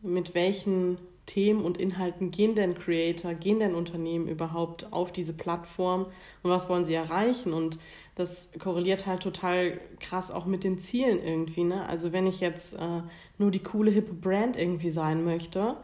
mit 0.02 0.34
welchen 0.34 0.98
Themen 1.26 1.64
und 1.64 1.78
Inhalten 1.78 2.30
gehen 2.30 2.54
denn 2.54 2.74
Creator, 2.74 3.34
gehen 3.34 3.58
denn 3.58 3.74
Unternehmen 3.74 4.28
überhaupt 4.28 4.92
auf 4.92 5.12
diese 5.12 5.32
Plattform 5.32 6.06
und 6.42 6.50
was 6.50 6.68
wollen 6.68 6.84
sie 6.84 6.94
erreichen? 6.94 7.52
Und 7.52 7.78
das 8.14 8.50
korreliert 8.58 9.06
halt 9.06 9.22
total 9.22 9.80
krass 10.00 10.30
auch 10.30 10.46
mit 10.46 10.64
den 10.64 10.78
Zielen 10.78 11.22
irgendwie. 11.22 11.64
Ne? 11.64 11.88
Also 11.88 12.12
wenn 12.12 12.26
ich 12.26 12.40
jetzt 12.40 12.74
äh, 12.74 13.02
nur 13.38 13.50
die 13.50 13.62
coole, 13.62 13.90
hippe 13.90 14.12
Brand 14.12 14.56
irgendwie 14.56 14.90
sein 14.90 15.24
möchte, 15.24 15.76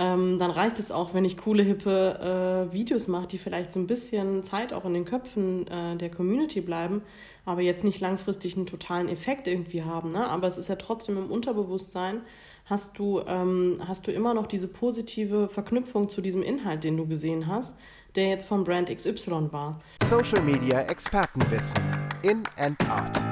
ähm, 0.00 0.38
dann 0.38 0.50
reicht 0.50 0.78
es 0.78 0.90
auch, 0.90 1.12
wenn 1.12 1.26
ich 1.26 1.36
coole, 1.36 1.62
hippe 1.62 2.68
äh, 2.70 2.72
Videos 2.72 3.06
mache, 3.06 3.26
die 3.26 3.38
vielleicht 3.38 3.70
so 3.70 3.78
ein 3.78 3.86
bisschen 3.86 4.42
Zeit 4.42 4.72
auch 4.72 4.86
in 4.86 4.94
den 4.94 5.04
Köpfen 5.04 5.66
äh, 5.68 5.96
der 5.96 6.10
Community 6.10 6.62
bleiben, 6.62 7.02
aber 7.44 7.60
jetzt 7.60 7.84
nicht 7.84 8.00
langfristig 8.00 8.56
einen 8.56 8.66
totalen 8.66 9.08
Effekt 9.08 9.46
irgendwie 9.46 9.82
haben. 9.82 10.12
Ne? 10.12 10.28
Aber 10.28 10.46
es 10.46 10.56
ist 10.56 10.68
ja 10.68 10.76
trotzdem 10.76 11.18
im 11.18 11.30
Unterbewusstsein 11.30 12.22
hast 12.70 12.98
du, 12.98 13.20
ähm, 13.26 13.80
hast 13.86 14.06
du 14.06 14.12
immer 14.12 14.32
noch 14.32 14.46
diese 14.46 14.68
positive 14.68 15.48
Verknüpfung 15.48 16.08
zu 16.08 16.22
diesem 16.22 16.42
Inhalt, 16.42 16.84
den 16.84 16.96
du 16.96 17.06
gesehen 17.06 17.48
hast, 17.48 17.76
der 18.14 18.28
jetzt 18.28 18.46
von 18.46 18.64
Brand 18.64 18.88
XY 18.94 19.52
war. 19.52 19.80
Social 20.04 20.42
Media 20.42 20.80
Expertenwissen 20.82 21.82
in 22.22 22.42
and 22.56 22.78
out. 22.88 23.29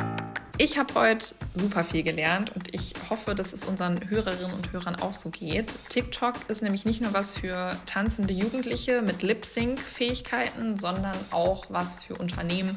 Ich 0.60 0.76
habe 0.76 0.92
heute 0.94 1.36
super 1.54 1.84
viel 1.84 2.02
gelernt 2.02 2.50
und 2.52 2.74
ich 2.74 2.92
hoffe, 3.08 3.36
dass 3.36 3.52
es 3.52 3.64
unseren 3.64 4.10
Hörerinnen 4.10 4.52
und 4.52 4.72
Hörern 4.72 4.96
auch 4.96 5.14
so 5.14 5.30
geht. 5.30 5.72
TikTok 5.88 6.34
ist 6.48 6.62
nämlich 6.62 6.84
nicht 6.84 7.00
nur 7.00 7.14
was 7.14 7.32
für 7.32 7.76
tanzende 7.86 8.34
Jugendliche 8.34 9.00
mit 9.02 9.22
Lip-Sync-Fähigkeiten, 9.22 10.76
sondern 10.76 11.16
auch 11.30 11.66
was 11.68 12.02
für 12.04 12.16
Unternehmen, 12.16 12.76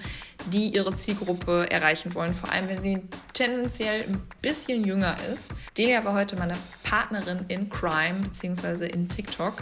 die 0.53 0.67
ihre 0.67 0.95
Zielgruppe 0.95 1.71
erreichen 1.71 2.13
wollen, 2.13 2.35
vor 2.35 2.51
allem 2.51 2.69
wenn 2.69 2.83
sie 2.83 3.01
tendenziell 3.33 4.03
ein 4.03 4.21
bisschen 4.43 4.83
jünger 4.83 5.15
ist. 5.33 5.51
Delia 5.75 6.05
war 6.05 6.13
heute 6.13 6.35
meine 6.35 6.53
Partnerin 6.83 7.45
in 7.47 7.67
Crime 7.67 8.19
bzw. 8.21 8.85
in 8.89 9.09
TikTok 9.09 9.55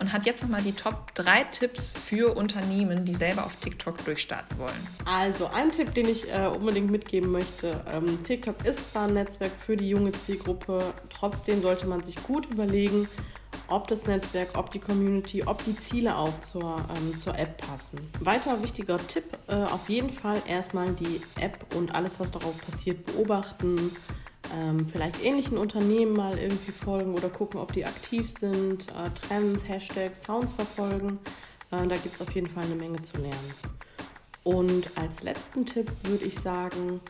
und 0.00 0.12
hat 0.12 0.26
jetzt 0.26 0.42
nochmal 0.42 0.62
die 0.62 0.72
Top 0.72 1.14
3 1.14 1.44
Tipps 1.44 1.92
für 1.92 2.36
Unternehmen, 2.36 3.04
die 3.04 3.14
selber 3.14 3.44
auf 3.44 3.56
TikTok 3.56 4.04
durchstarten 4.04 4.58
wollen. 4.58 4.86
Also 5.04 5.46
ein 5.48 5.70
Tipp, 5.70 5.94
den 5.94 6.08
ich 6.08 6.32
äh, 6.32 6.46
unbedingt 6.46 6.90
mitgeben 6.90 7.30
möchte. 7.30 7.80
Ähm, 7.90 8.22
TikTok 8.22 8.64
ist 8.64 8.92
zwar 8.92 9.08
ein 9.08 9.14
Netzwerk 9.14 9.52
für 9.52 9.76
die 9.76 9.88
junge 9.88 10.12
Zielgruppe, 10.12 10.78
trotzdem 11.10 11.62
sollte 11.62 11.86
man 11.86 12.04
sich 12.04 12.22
gut 12.22 12.46
überlegen, 12.52 13.08
ob 13.68 13.86
das 13.88 14.06
Netzwerk, 14.06 14.56
ob 14.56 14.70
die 14.70 14.78
Community, 14.78 15.42
ob 15.44 15.64
die 15.64 15.76
Ziele 15.76 16.16
auch 16.16 16.40
zur, 16.40 16.76
ähm, 16.96 17.18
zur 17.18 17.36
App 17.38 17.56
passen. 17.66 17.98
Weiter 18.20 18.62
wichtiger 18.62 18.98
Tipp, 18.98 19.24
äh, 19.48 19.54
auf 19.54 19.88
jeden 19.88 20.12
Fall 20.12 20.40
erstmal 20.46 20.92
die 20.92 21.20
App 21.40 21.74
und 21.74 21.94
alles, 21.94 22.20
was 22.20 22.30
darauf 22.30 22.60
passiert, 22.64 23.04
beobachten. 23.06 23.90
Ähm, 24.54 24.88
vielleicht 24.90 25.24
ähnlichen 25.24 25.58
Unternehmen 25.58 26.12
mal 26.12 26.38
irgendwie 26.38 26.72
folgen 26.72 27.14
oder 27.14 27.28
gucken, 27.28 27.60
ob 27.60 27.72
die 27.72 27.84
aktiv 27.84 28.30
sind, 28.30 28.88
äh, 28.88 29.10
Trends, 29.26 29.68
Hashtags, 29.68 30.22
Sounds 30.22 30.52
verfolgen. 30.52 31.18
Äh, 31.70 31.86
da 31.86 31.96
gibt 31.96 32.14
es 32.14 32.20
auf 32.20 32.34
jeden 32.34 32.48
Fall 32.48 32.64
eine 32.64 32.76
Menge 32.76 33.02
zu 33.02 33.16
lernen. 33.18 33.54
Und 34.44 34.90
als 34.96 35.22
letzten 35.22 35.66
Tipp 35.66 35.90
würde 36.04 36.24
ich 36.24 36.38
sagen, 36.38 37.00